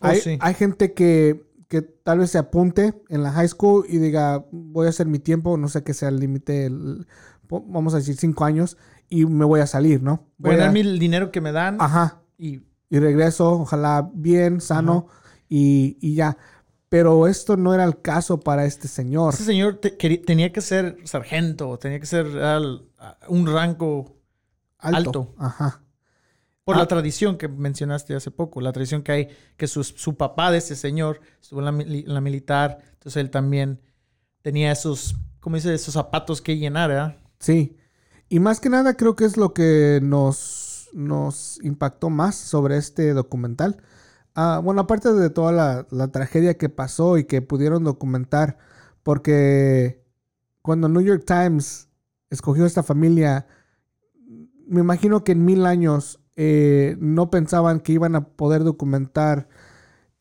[0.01, 1.48] Oh, hay, gente que,
[2.03, 5.55] tal vez se apunte en la high school y diga, voy a hacer mi tiempo,
[5.55, 6.69] no sé qué sea el límite,
[7.49, 10.27] vamos a decir cinco años, y me voy a salir, ¿no?
[10.37, 11.77] Voy, a dar el dinero que me dan.
[11.79, 12.21] Ajá.
[12.37, 15.07] Y, regreso, ojalá bien, sano,
[15.47, 16.37] y, ya.
[16.89, 19.33] Pero esto no era el caso para este señor.
[19.33, 22.25] Este señor tenía que ser sargento, tenía que ser
[23.27, 24.17] un rango
[24.79, 24.97] alto.
[24.97, 25.35] alto.
[25.37, 25.83] Ajá.
[26.69, 26.87] Por la ah.
[26.87, 30.75] tradición que mencionaste hace poco, la tradición que hay, que su, su papá de ese
[30.75, 33.81] señor estuvo en la, militar, entonces él también
[34.43, 35.73] tenía esos, ¿cómo dice?
[35.73, 37.17] Esos zapatos que llenar, ¿verdad?
[37.39, 37.75] Sí.
[38.29, 43.13] Y más que nada creo que es lo que nos, nos impactó más sobre este
[43.13, 43.81] documental.
[44.35, 48.59] Ah, bueno, aparte de toda la, la, tragedia que pasó y que pudieron documentar,
[49.01, 50.05] porque
[50.61, 51.89] cuando New York Times
[52.29, 53.47] escogió esta familia,
[54.67, 59.49] me imagino que en mil años eh, no pensaban que iban a poder documentar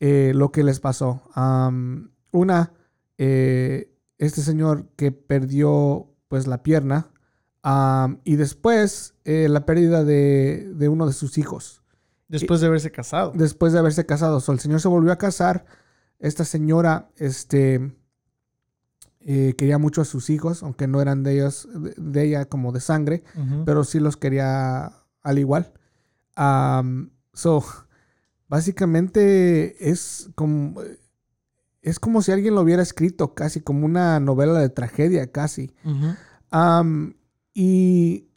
[0.01, 1.21] eh, lo que les pasó.
[2.33, 2.73] una,
[3.17, 7.07] eh, este señor que perdió pues la pierna
[8.25, 11.83] y después la pérdida de, uno de sus hijos.
[12.27, 13.31] Después de haberse casado.
[13.33, 14.43] Después de haberse casado.
[14.45, 15.65] el señor se volvió a casar.
[16.19, 17.95] Esta señora, este,
[19.21, 23.23] quería mucho a sus hijos, aunque no eran de ellos, de, ella como de sangre,
[23.63, 24.91] pero sí los quería
[25.23, 25.71] al igual.
[26.39, 27.63] Um, so,
[28.47, 30.81] básicamente es como,
[31.81, 35.73] es como si alguien lo hubiera escrito, casi como una novela de tragedia, casi.
[37.53, 38.29] y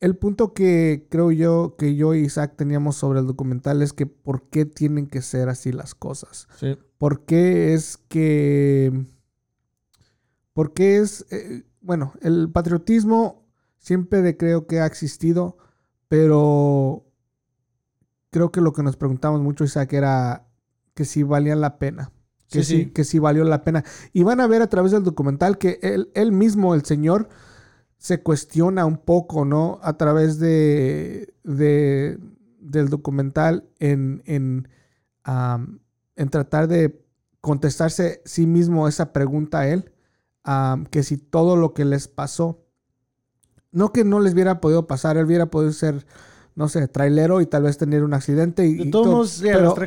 [0.00, 4.06] el punto que creo yo que yo y Isaac teníamos sobre el documental es que
[4.06, 6.48] por qué tienen que ser así las cosas.
[6.58, 6.76] Sí.
[6.98, 9.06] ¿Por qué es que...
[10.52, 11.26] ¿Por qué es...
[11.30, 13.46] Eh, bueno, el patriotismo
[13.78, 15.56] siempre creo que ha existido,
[16.08, 17.04] pero
[18.30, 20.46] creo que lo que nos preguntamos mucho, Isaac, era
[20.94, 22.12] que si valía la pena.
[22.48, 23.84] Que sí, que sí valió la pena.
[24.12, 27.28] Y van a ver a través del documental que él, él mismo, el señor,
[27.98, 29.80] se cuestiona un poco, ¿no?
[29.82, 32.20] A través de, de
[32.60, 34.68] del documental en, en,
[35.24, 37.04] en, tratar de
[37.40, 39.92] contestarse sí mismo esa pregunta a él,
[40.90, 42.65] que si todo lo que les pasó
[43.76, 46.06] no que no les hubiera podido pasar, él hubiera podido ser,
[46.54, 48.66] no sé, trailero y tal vez tener un accidente.
[48.66, 49.42] Y, de todos modos,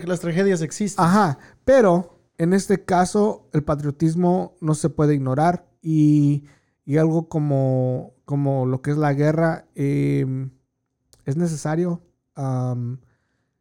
[0.06, 1.04] las, tragedias existen.
[1.04, 6.46] Ajá, pero en este caso el patriotismo no se puede ignorar y,
[7.00, 10.52] algo como, como lo que es la guerra em,
[11.26, 12.04] es necesario,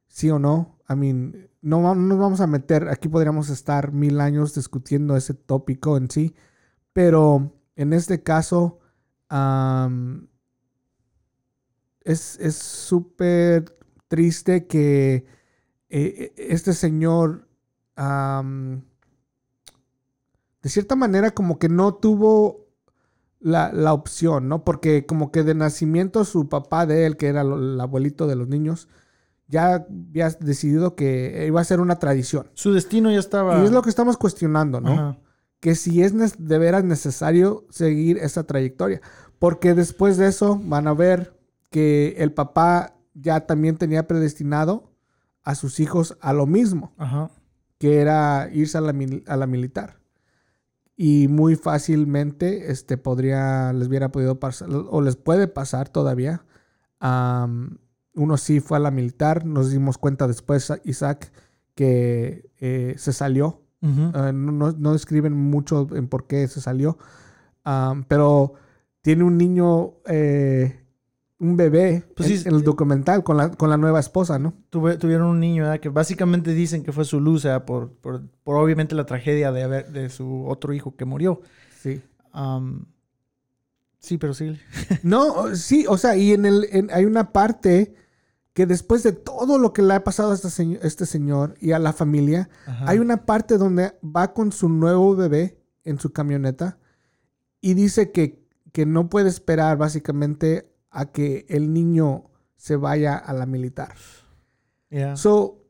[0.09, 0.79] sí o no.
[0.91, 5.33] I mean, no, no nos vamos a meter, aquí podríamos estar mil años discutiendo ese
[5.33, 6.35] tópico en sí,
[6.93, 8.81] pero en este caso
[12.05, 13.76] es súper
[14.09, 15.26] triste que
[15.91, 17.47] eh, este señor
[20.62, 22.68] de cierta manera como que no tuvo
[23.41, 24.64] la, la, opción, ¿no?
[24.64, 28.49] Porque como que de nacimiento su papá de él, que era el abuelito de los
[28.49, 28.89] niños,
[29.49, 32.51] ya había decidido que iba a ser una tradición.
[32.55, 33.61] Su destino ya estaba...
[33.61, 35.20] Y es lo que estamos cuestionando, ¿no?
[35.61, 39.00] Que si es de veras necesario seguir esa trayectoria.
[39.38, 41.38] Porque después de eso van a ver
[41.70, 44.92] que el papá ya también tenía predestinado
[45.42, 46.92] a sus hijos a lo mismo,
[47.78, 48.94] que era irse a la,
[49.26, 49.98] a la, militar.
[50.96, 56.44] Y muy fácilmente este, podría, les hubiera podido pasar, o les puede pasar todavía.
[57.00, 61.32] uno sí fue a la militar, nos dimos cuenta después, Isaac,
[61.74, 63.62] que eh, se salió.
[63.81, 66.99] Eh, no, no, describen mucho en por qué se salió,
[68.09, 68.55] pero
[69.03, 70.81] tiene un niño eh,
[71.41, 74.55] un bebé pues en, el documental con la, con la nueva esposa, ¿no?
[74.70, 75.66] tuvieron un niño.
[75.81, 77.47] Que básicamente dicen que fue su luz.
[77.66, 81.41] Por, por, por obviamente la tragedia de, haber, de su otro hijo que murió.
[81.81, 82.03] Sí.
[84.01, 84.59] sí, pero sí.
[85.05, 87.95] no, sí, o sea, y en el, hay una parte
[88.59, 91.78] que después de todo lo que le ha pasado a este, este señor y a
[91.78, 92.50] la familia,
[92.86, 96.76] hay una parte donde va con su nuevo bebé en su camioneta
[97.61, 103.32] y dice que, que no puede esperar básicamente a que el niño se vaya a
[103.32, 103.94] la militar.
[105.14, 105.64] So,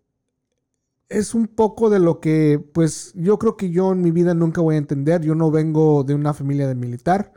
[1.10, 4.62] es un poco de lo que, pues, yo creo que yo en mi vida nunca
[4.62, 5.20] voy a entender.
[5.20, 7.34] Yo no vengo de una familia de militar.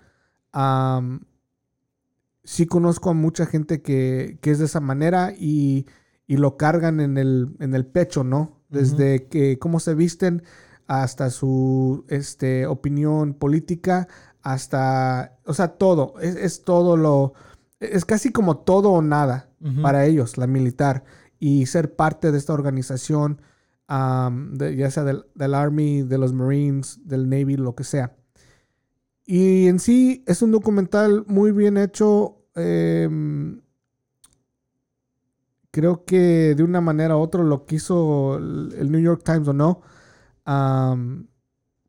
[2.43, 5.85] Sí conozco a mucha gente que, es de esa manera y,
[6.27, 8.61] lo cargan en el, en el pecho, ¿no?
[8.69, 10.43] Desde que cómo se visten
[10.87, 14.07] hasta su este, opinión política,
[14.41, 17.33] hasta, o sea, todo, es todo lo,
[17.81, 19.49] es casi como todo o nada
[19.81, 21.03] para ellos, la militar,
[21.39, 23.41] y ser parte de esta organización,
[23.89, 28.15] ya sea del, Army, de los Marines, del Navy, lo que sea.
[29.25, 32.43] Y en sí es un documental muy bien hecho.
[32.55, 33.61] Em,
[35.71, 39.81] creo que de una manera u otra lo quiso el, New York Times o no.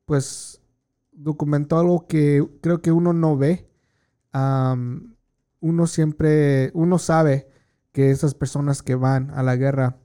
[0.05, 0.61] pues
[1.13, 3.69] documentó algo que creo que uno no ve
[5.63, 7.49] uno siempre, uno sabe
[7.93, 9.99] que esas personas que van a la guerra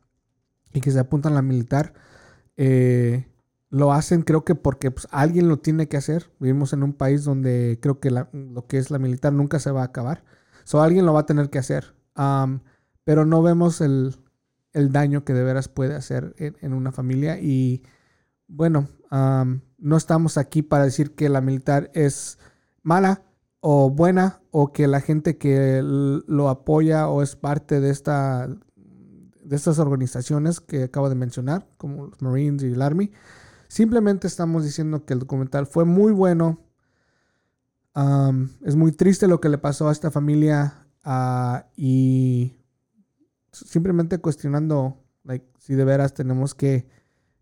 [0.74, 1.94] y que se apuntan a la militar,
[2.58, 3.28] eh,
[3.70, 6.32] lo hacen creo que porque pues, alguien lo tiene que hacer.
[6.40, 9.82] Vivimos en un país donde creo que lo que es la militar nunca se va
[9.82, 10.24] a acabar.
[10.64, 11.96] So, alguien lo va a tener que hacer.
[13.04, 14.16] pero no vemos el,
[14.74, 17.40] daño que de veras puede hacer en, una familia.
[17.40, 17.84] Y
[18.48, 22.40] bueno, no estamos aquí para decir que la militar es
[22.84, 23.24] mala
[23.60, 28.48] o buena o que la gente que lo apoya o es parte de esta
[29.48, 33.14] de estas organizaciones que acabo de mencionar, como los Marines y el Army,
[33.68, 36.60] simplemente estamos diciendo que el documental fue muy bueno.
[38.64, 42.58] es muy triste lo que le pasó a esta familia ah, y
[43.52, 45.04] simplemente cuestionando
[45.60, 46.88] si de veras tenemos que,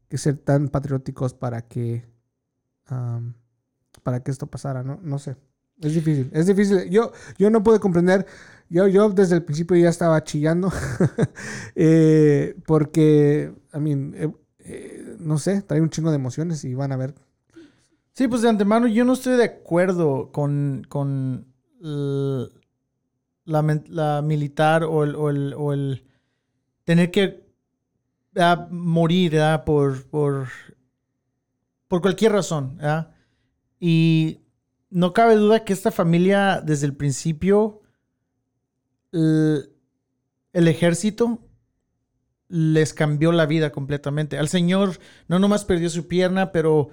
[0.09, 2.05] ser tan patrióticos para que
[4.01, 4.97] para que esto pasara, ¿no?
[5.03, 5.35] No sé.
[5.81, 6.89] Es difícil, es difícil.
[6.89, 8.25] Yo, yo no puedo comprender.
[8.69, 10.71] Yo, yo desde el principio ya estaba chillando.
[11.77, 16.97] Eh, porque, I mean, eh, no sé, trae un chingo de emociones y van a
[16.97, 17.15] ver.
[18.11, 21.47] Sí, pues de antemano yo no estoy de acuerdo con, con
[23.45, 26.03] la, militar o el,
[26.83, 27.45] tener que
[28.69, 30.47] morir por, por,
[31.87, 32.79] por cualquier razón.
[33.79, 34.39] Y
[34.89, 37.81] no cabe duda que esta familia, desde el principio,
[39.11, 39.69] el,
[40.53, 41.39] ejército
[42.55, 44.37] les cambió la vida completamente.
[44.37, 44.97] Al señor
[45.27, 46.87] no nomás perdió su pierna, pero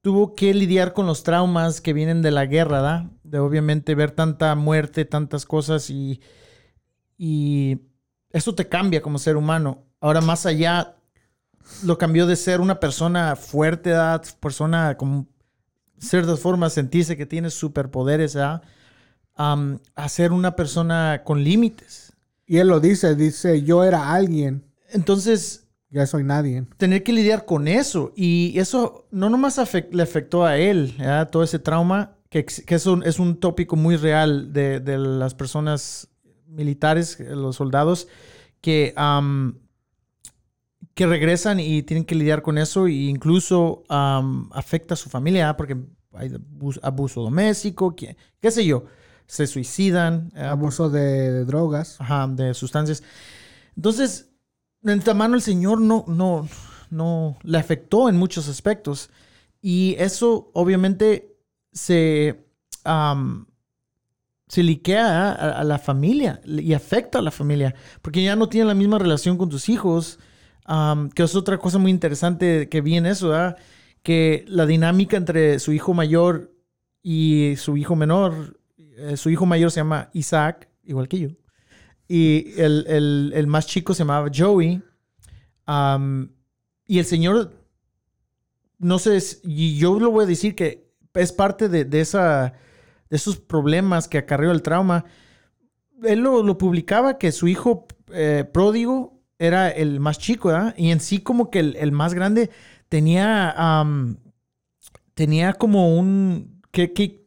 [0.00, 3.10] tuvo que lidiar con los traumas que vienen de la guerra, ¿da?
[3.22, 6.20] De obviamente ver tanta muerte, tantas cosas y,
[7.16, 7.82] y
[8.30, 9.84] eso te cambia como ser humano.
[10.00, 10.96] Ahora más allá,
[11.84, 14.20] lo cambió de ser una persona fuerte, ¿da?
[14.40, 15.28] persona como
[15.98, 18.60] ciertas formas sentirse que tienes superpoderes a
[20.08, 22.12] ser una persona con límites.
[22.44, 24.65] Y él lo dice, dice, yo era alguien.
[24.90, 25.62] Entonces...
[25.88, 26.66] Ya soy nadie.
[26.78, 28.12] Tener que lidiar con eso.
[28.16, 29.60] Y eso no nomás
[29.92, 30.94] le afectó a él,
[31.30, 35.34] todo ese trauma, que, que es, un, es, un, tópico muy real de, de, las
[35.34, 36.08] personas
[36.48, 38.08] militares, los soldados,
[38.60, 38.94] que
[40.96, 45.76] que regresan y tienen que lidiar con eso e incluso afecta a su familia porque
[46.14, 46.32] hay
[46.82, 48.86] abuso, doméstico, qué, qué, sé yo,
[49.26, 50.32] se suicidan.
[50.34, 52.00] Abuso de, drogas.
[52.00, 53.02] Ajá, de sustancias.
[53.76, 54.30] Entonces,
[54.92, 56.48] en mano el Señor no, no,
[56.90, 59.10] no le afectó en muchos aspectos.
[59.60, 61.36] Y eso obviamente
[61.72, 62.44] se,
[64.46, 68.74] se liquea a, la familia y afecta a la familia, porque ya no tiene la
[68.74, 70.18] misma relación con tus hijos,
[71.14, 73.32] que es otra cosa muy interesante que vi en eso,
[74.02, 76.52] que la dinámica entre su hijo mayor
[77.02, 81.28] y su hijo menor, eh, su hijo mayor se llama Isaac, igual que yo,
[82.08, 84.82] y el, más chico se llamaba Joey,
[86.86, 87.52] y el Señor,
[88.78, 92.54] no sé, y yo lo voy a decir que es parte de, esa,
[93.10, 95.04] de esos problemas que acarreó el trauma.
[96.04, 100.74] Él lo, publicaba que su hijo eh, pródigo era el más chico, ¿verdad?
[100.76, 102.50] Y en sí como que el, más grande
[102.88, 103.84] tenía,
[105.14, 107.25] tenía como un, que, que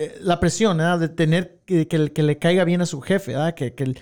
[0.00, 0.98] eh, la presión, ¿verdad?
[0.98, 3.54] De tener que, que, le caiga bien a su jefe, ¿verdad?
[3.54, 3.94] Que, que,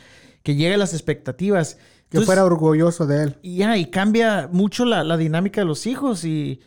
[0.44, 1.76] que llegue a las expectativas.
[2.08, 3.38] Que fuera orgulloso de él.
[3.42, 6.24] Y ya, y cambia mucho la, dinámica de los hijos.
[6.24, 6.60] Y,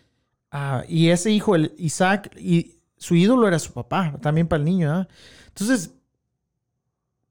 [0.52, 4.66] ah, y ese hijo, el Isaac, y su ídolo era su papá, también para el
[4.66, 5.08] niño.
[5.48, 5.94] Entonces,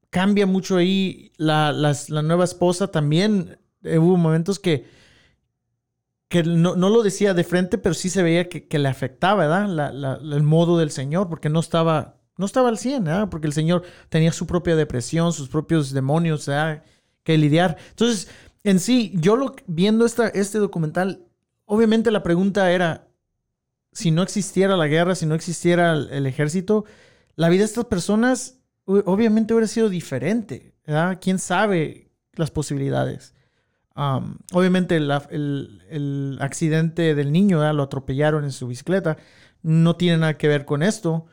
[0.08, 1.32] cambia mucho ahí.
[1.36, 1.74] La,
[2.08, 4.86] nueva esposa también, eh, hubo momentos que,
[6.30, 10.20] que no, lo decía de frente, pero sí se veía que, le afectaba, ¿verdad?
[10.22, 13.28] el modo del Señor, porque no estaba, no estaba al 100, ¿verdad?
[13.28, 16.84] Porque el Señor tenía su propia depresión, sus propios demonios, ¿verdad?
[17.24, 17.76] que lidiar.
[17.90, 18.28] Entonces,
[18.62, 21.26] en sí, yo lo, viendo esta, este documental,
[21.64, 23.08] obviamente la pregunta era,
[23.90, 26.84] si no existiera la guerra, si no existiera el, ejército,
[27.34, 30.74] la vida de estas personas obviamente hubiera sido diferente.
[30.86, 31.18] ¿verdad?
[31.20, 33.34] ¿Quién sabe las posibilidades?
[33.94, 39.16] Obviamente el, accidente del niño, lo atropellaron en su bicicleta,
[39.62, 41.26] no tiene nada que ver con esto,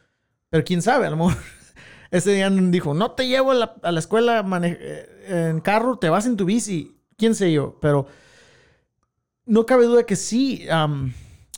[0.49, 1.18] pero quién sabe, a lo
[2.12, 6.38] ese día dijo, no te llevo a la, escuela eh, en carro, te vas en
[6.38, 8.08] tu bici, quién sé yo, pero
[9.45, 10.68] no cabe duda que sí,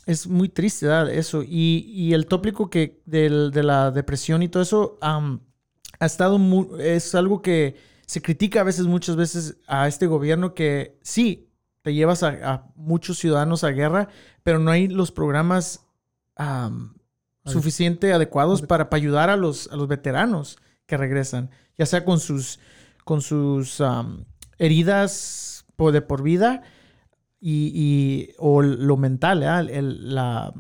[0.06, 1.44] es muy triste eso.
[1.46, 3.30] Y, el tópico que de
[3.64, 6.40] la depresión y todo eso ha estado
[6.80, 7.76] es algo que
[8.10, 11.52] se critica a veces, muchas veces a este gobierno que sí,
[11.84, 14.10] te llevas a, muchos ciudadanos a guerra,
[14.42, 15.86] pero no hay los programas
[17.46, 20.58] suficiente adecuados para, ayudar a los, a los veteranos
[20.88, 22.60] que regresan, ya sea con sus,
[23.06, 23.80] con sus
[24.58, 26.64] heridas por, de por vida
[27.40, 30.52] y, o lo mental, la,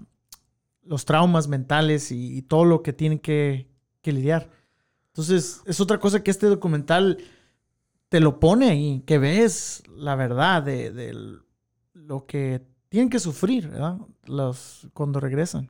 [0.83, 3.67] los traumas mentales y, todo lo que tienen que,
[4.03, 4.51] lidiar.
[5.07, 7.17] Entonces, es otra cosa que este documental
[8.09, 11.39] te lo pone ahí, que ves la verdad de,
[11.93, 13.71] lo que tienen que sufrir
[14.25, 15.69] Los, cuando regresan.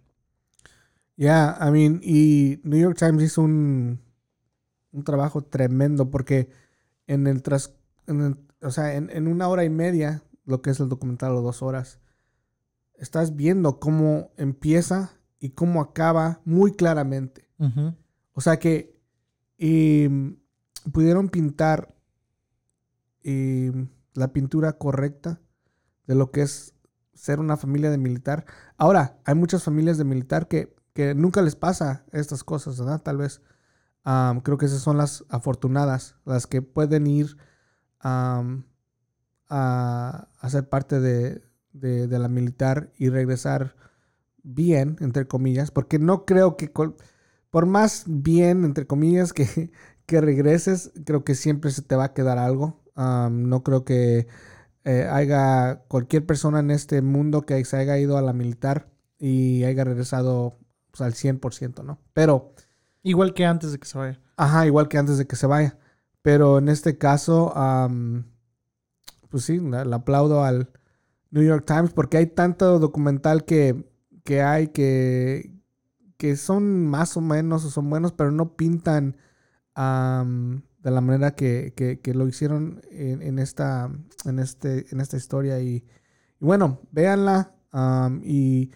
[1.18, 4.00] Yeah, I mean, y New York Times hizo un,
[4.92, 6.50] un trabajo tremendo porque
[7.08, 7.76] en el tras,
[8.62, 12.00] o sea, en, una hora y media, lo que es el documental o dos horas,
[12.96, 17.50] estás viendo cómo empieza y cómo acaba muy claramente.
[18.32, 18.98] O sea que
[19.58, 20.38] em,
[20.94, 21.94] pudieron pintar
[23.24, 25.42] em, la pintura correcta
[26.08, 26.74] de lo que es
[27.14, 28.46] ser una familia de militar.
[28.78, 33.02] Ahora, hay muchas familias de militar que que nunca les pasa estas cosas, ¿verdad?
[33.02, 33.42] Tal vez.
[34.44, 37.38] creo que esas son las afortunadas, las que pueden ir
[38.02, 38.44] a,
[40.50, 41.42] ser parte de,
[41.72, 43.78] la militar y regresar
[44.44, 46.70] bien, entre comillas, porque no creo que,
[47.50, 49.72] por más bien, entre comillas, que,
[50.06, 52.82] que regreses, creo que siempre se te va a quedar algo.
[53.00, 54.28] No creo que
[54.84, 59.64] eh, haya cualquier persona en este mundo que se haya ido a la militar y
[59.64, 60.58] haya regresado
[60.92, 62.00] pues, al 100%, ¿no?
[62.14, 62.54] Pero...
[63.04, 64.20] Igual que antes de que se vaya.
[64.36, 65.78] Ajá, igual que antes de que se vaya.
[66.22, 67.54] Pero en este caso,
[69.30, 70.70] pues sí, le, aplaudo al
[71.32, 73.90] New York Times porque hay tanto documental que,
[74.24, 75.54] que hay que,
[76.18, 79.16] que son más o menos o son buenos, pero no pintan
[80.80, 83.92] de la manera que, que, lo hicieron en, esta,
[84.26, 85.60] en, este, en esta historia.
[85.60, 85.86] Y,
[86.40, 87.54] y bueno, véanla
[88.24, 88.72] y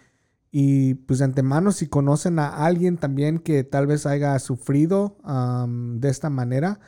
[0.56, 6.08] y pues de antemano, si conocen a alguien también que tal vez haya sufrido de
[6.08, 6.78] esta manera,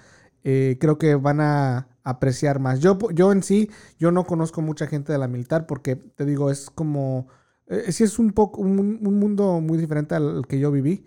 [0.45, 2.79] eh, creo que van a apreciar más.
[2.79, 6.53] Yo, yo en sí, yo no conozco mucha gente de la militar porque, te digo,
[6.53, 7.27] es como,
[7.67, 11.05] eh, sí es un poco, un, mundo muy diferente al que yo viví.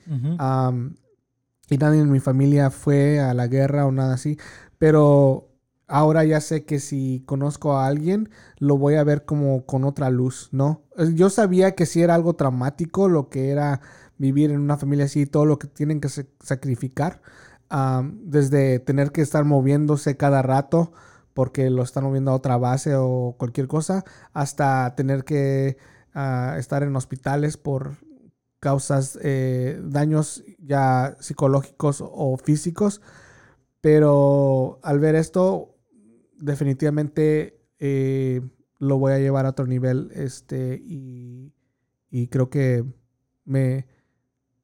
[1.70, 4.38] Y nadie en mi familia fue a la guerra o nada así.
[4.78, 5.50] Pero
[5.88, 10.10] ahora ya sé que si conozco a alguien, lo voy a ver como con otra
[10.10, 10.84] luz, ¿no?
[11.14, 13.82] Yo sabía que si era algo traumático lo que era
[14.18, 17.22] vivir en una familia así, todo lo que tienen que sacrificar,
[18.12, 20.92] desde tener que estar moviéndose cada rato
[21.34, 24.04] porque lo están moviendo a otra base o cualquier cosa,
[24.34, 25.78] hasta tener que
[26.14, 27.98] a estar en hospitales por
[28.60, 33.02] causas, eh, daños ya psicológicos o físicos.
[33.82, 35.76] Pero al ver esto,
[36.38, 38.42] definitivamente eh,
[38.78, 40.12] lo voy a llevar a otro nivel.
[40.14, 41.54] Este, y,
[42.30, 42.86] creo que
[43.46, 43.88] me.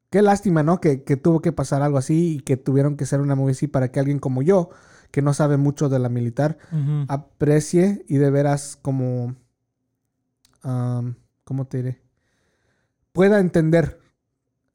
[0.09, 0.79] Qué lástima, ¿no?
[0.79, 3.91] Que, tuvo que pasar algo así y que tuvieron que ser una movie así para
[3.91, 4.69] que alguien como yo,
[5.11, 6.57] que no sabe mucho de la militar,
[7.07, 9.35] aprecie y de veras como.
[11.43, 12.04] ¿Cómo te diré?
[13.15, 13.99] Pueda entender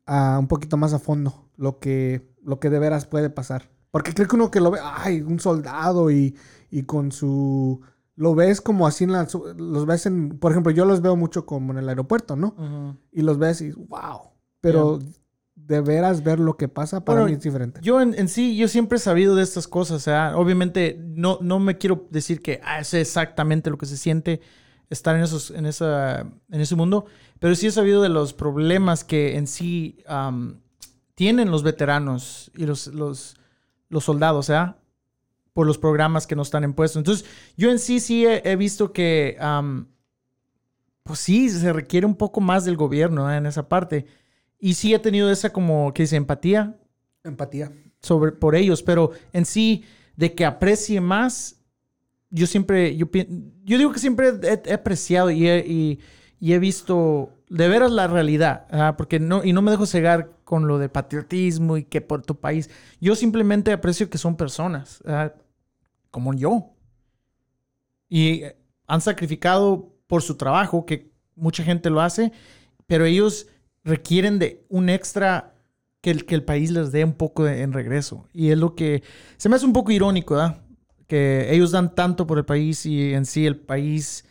[0.08, 3.70] un poquito más a fondo lo que, lo que de veras puede pasar.
[3.92, 6.36] Porque creo que uno que lo ve, ay, un soldado y,
[6.70, 7.80] y con su
[8.16, 9.26] lo ves como así en la,
[9.56, 12.98] los ves en, por ejemplo, yo los veo mucho como en el aeropuerto, ¿no?
[13.10, 14.98] Y los ves y wow, pero
[15.54, 17.80] de veras ver lo que pasa para mí es diferente.
[17.82, 21.60] Yo en, sí, yo siempre he sabido de estas cosas, o sea, obviamente no, no
[21.60, 24.42] me quiero decir que ah, sé exactamente lo que se siente
[24.90, 27.06] estar en, esos, en, esa, en ese mundo,
[27.38, 30.04] pero sí he sabido de los problemas que en sí
[31.14, 33.36] tienen los veteranos y los, los,
[33.88, 34.76] los soldados, sea,
[35.52, 36.98] por los programas que no están impuestos.
[36.98, 37.26] Entonces,
[37.56, 39.36] yo en sí sí he, visto que,
[41.02, 43.36] pues sí, se requiere un poco más del gobierno ¿eh?
[43.36, 44.06] en esa parte.
[44.58, 46.78] Y sí he tenido esa como, que dice, empatía.
[47.24, 47.72] Empatía.
[48.00, 49.84] Sobre, por ellos, pero en sí,
[50.16, 51.59] de que aprecie más,
[52.30, 53.06] yo siempre, yo,
[53.64, 58.66] yo digo que siempre he, apreciado y he, y, he, visto de veras la realidad,
[58.96, 62.38] porque no, y no me dejo cegar con lo de patriotismo y que por tu
[62.38, 62.70] país.
[63.00, 65.02] Yo simplemente aprecio que son personas
[66.10, 66.74] como yo.
[68.08, 68.42] Y
[68.86, 72.32] han sacrificado por su trabajo, que mucha gente lo hace,
[72.86, 73.46] pero ellos
[73.84, 75.54] requieren de un extra
[76.00, 78.26] que el, que el país les dé un poco en regreso.
[78.32, 79.02] Y es lo que
[79.36, 80.62] se me hace un poco irónico, ¿verdad?
[81.10, 84.24] Que ellos dan tanto por el país y en sí el país,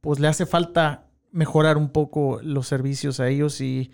[0.00, 3.90] pues le hace falta mejorar un poco los servicios a ellos y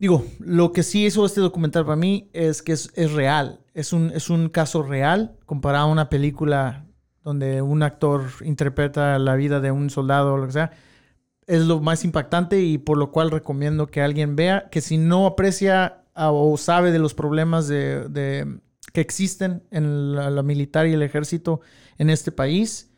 [0.00, 4.10] digo, lo que sí hizo este documental para mí es que es, real es un,
[4.12, 6.86] es un caso real comparado a una película
[7.22, 10.72] donde un actor interpreta la vida de un soldado o lo que sea.
[11.46, 15.26] Es lo más impactante y por lo cual recomiendo que alguien vea que si no
[15.26, 18.58] aprecia o sabe de los problemas de,
[18.92, 21.60] que existen en la, militar y el ejército
[21.98, 22.90] en este país,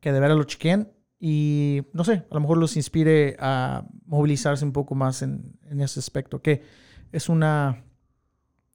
[0.00, 4.64] que de veras lo chequen y no sé, a lo mejor los inspire a movilizarse
[4.64, 6.62] un poco más en, en ese aspecto, que
[7.12, 7.84] es una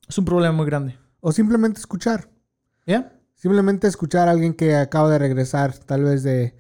[0.07, 0.97] es un problema muy grande.
[1.19, 2.29] O simplemente escuchar.
[2.85, 3.13] ¿Ya?
[3.35, 6.55] Simplemente escuchar a alguien que acaba de regresar, tal vez de,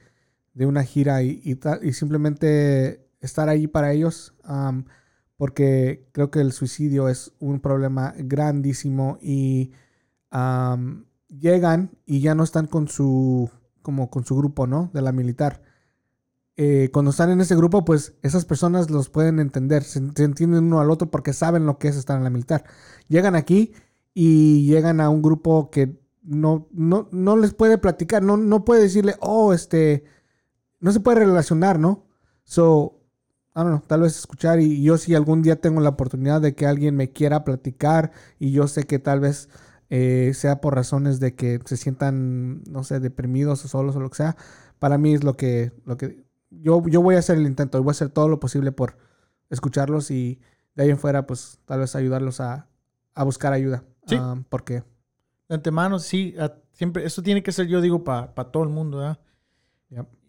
[0.55, 1.41] una gira y,
[1.81, 4.35] y, simplemente estar ahí para ellos.
[5.37, 9.71] Porque creo que el suicidio es un problema grandísimo y
[11.29, 13.49] llegan y ya no están con su,
[13.81, 14.89] como con su grupo, ¿no?
[14.93, 15.63] De la militar.
[16.59, 20.79] Eh, cuando están en ese grupo, pues esas personas los pueden entender, se, entienden uno
[20.79, 22.63] al otro porque saben lo que es estar en la militar.
[23.07, 23.73] Llegan aquí
[24.13, 28.81] y llegan a un grupo que no, no, no les puede platicar, no, no puede
[28.81, 30.03] decirle, oh, este,
[30.79, 32.07] no se puede relacionar, ¿no?
[32.43, 32.99] So,
[33.57, 36.53] I don't know, tal vez escuchar y yo si algún día tengo la oportunidad de
[36.53, 39.49] que alguien me quiera platicar y yo sé que tal vez
[39.89, 44.11] eh, sea por razones de que se sientan, no sé, deprimidos o solos o lo
[44.11, 44.37] que sea,
[44.77, 47.81] para mí es lo que, lo que yo, yo voy a hacer el intento y
[47.81, 48.95] voy a hacer todo lo posible por
[49.49, 50.39] escucharlos y
[50.75, 52.67] de ahí en fuera, pues tal vez ayudarlos a,
[53.25, 53.83] buscar ayuda.
[54.05, 54.17] Sí.
[54.19, 54.83] Ah, porque.
[55.49, 56.35] De antemano, sí,
[56.73, 59.19] siempre, eso tiene que ser, yo digo, para todo el mundo, ¿verdad?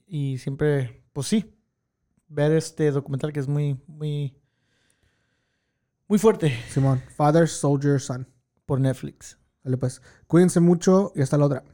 [0.07, 1.57] Y siempre, pues sí,
[2.29, 4.37] ver este documental que es muy, muy,
[6.07, 6.55] muy fuerte.
[6.69, 8.27] Simón, Father, Soldier, Son.
[8.67, 9.39] Por Netflix.
[9.65, 11.65] Vale, pues, cuídense mucho y hasta la otra.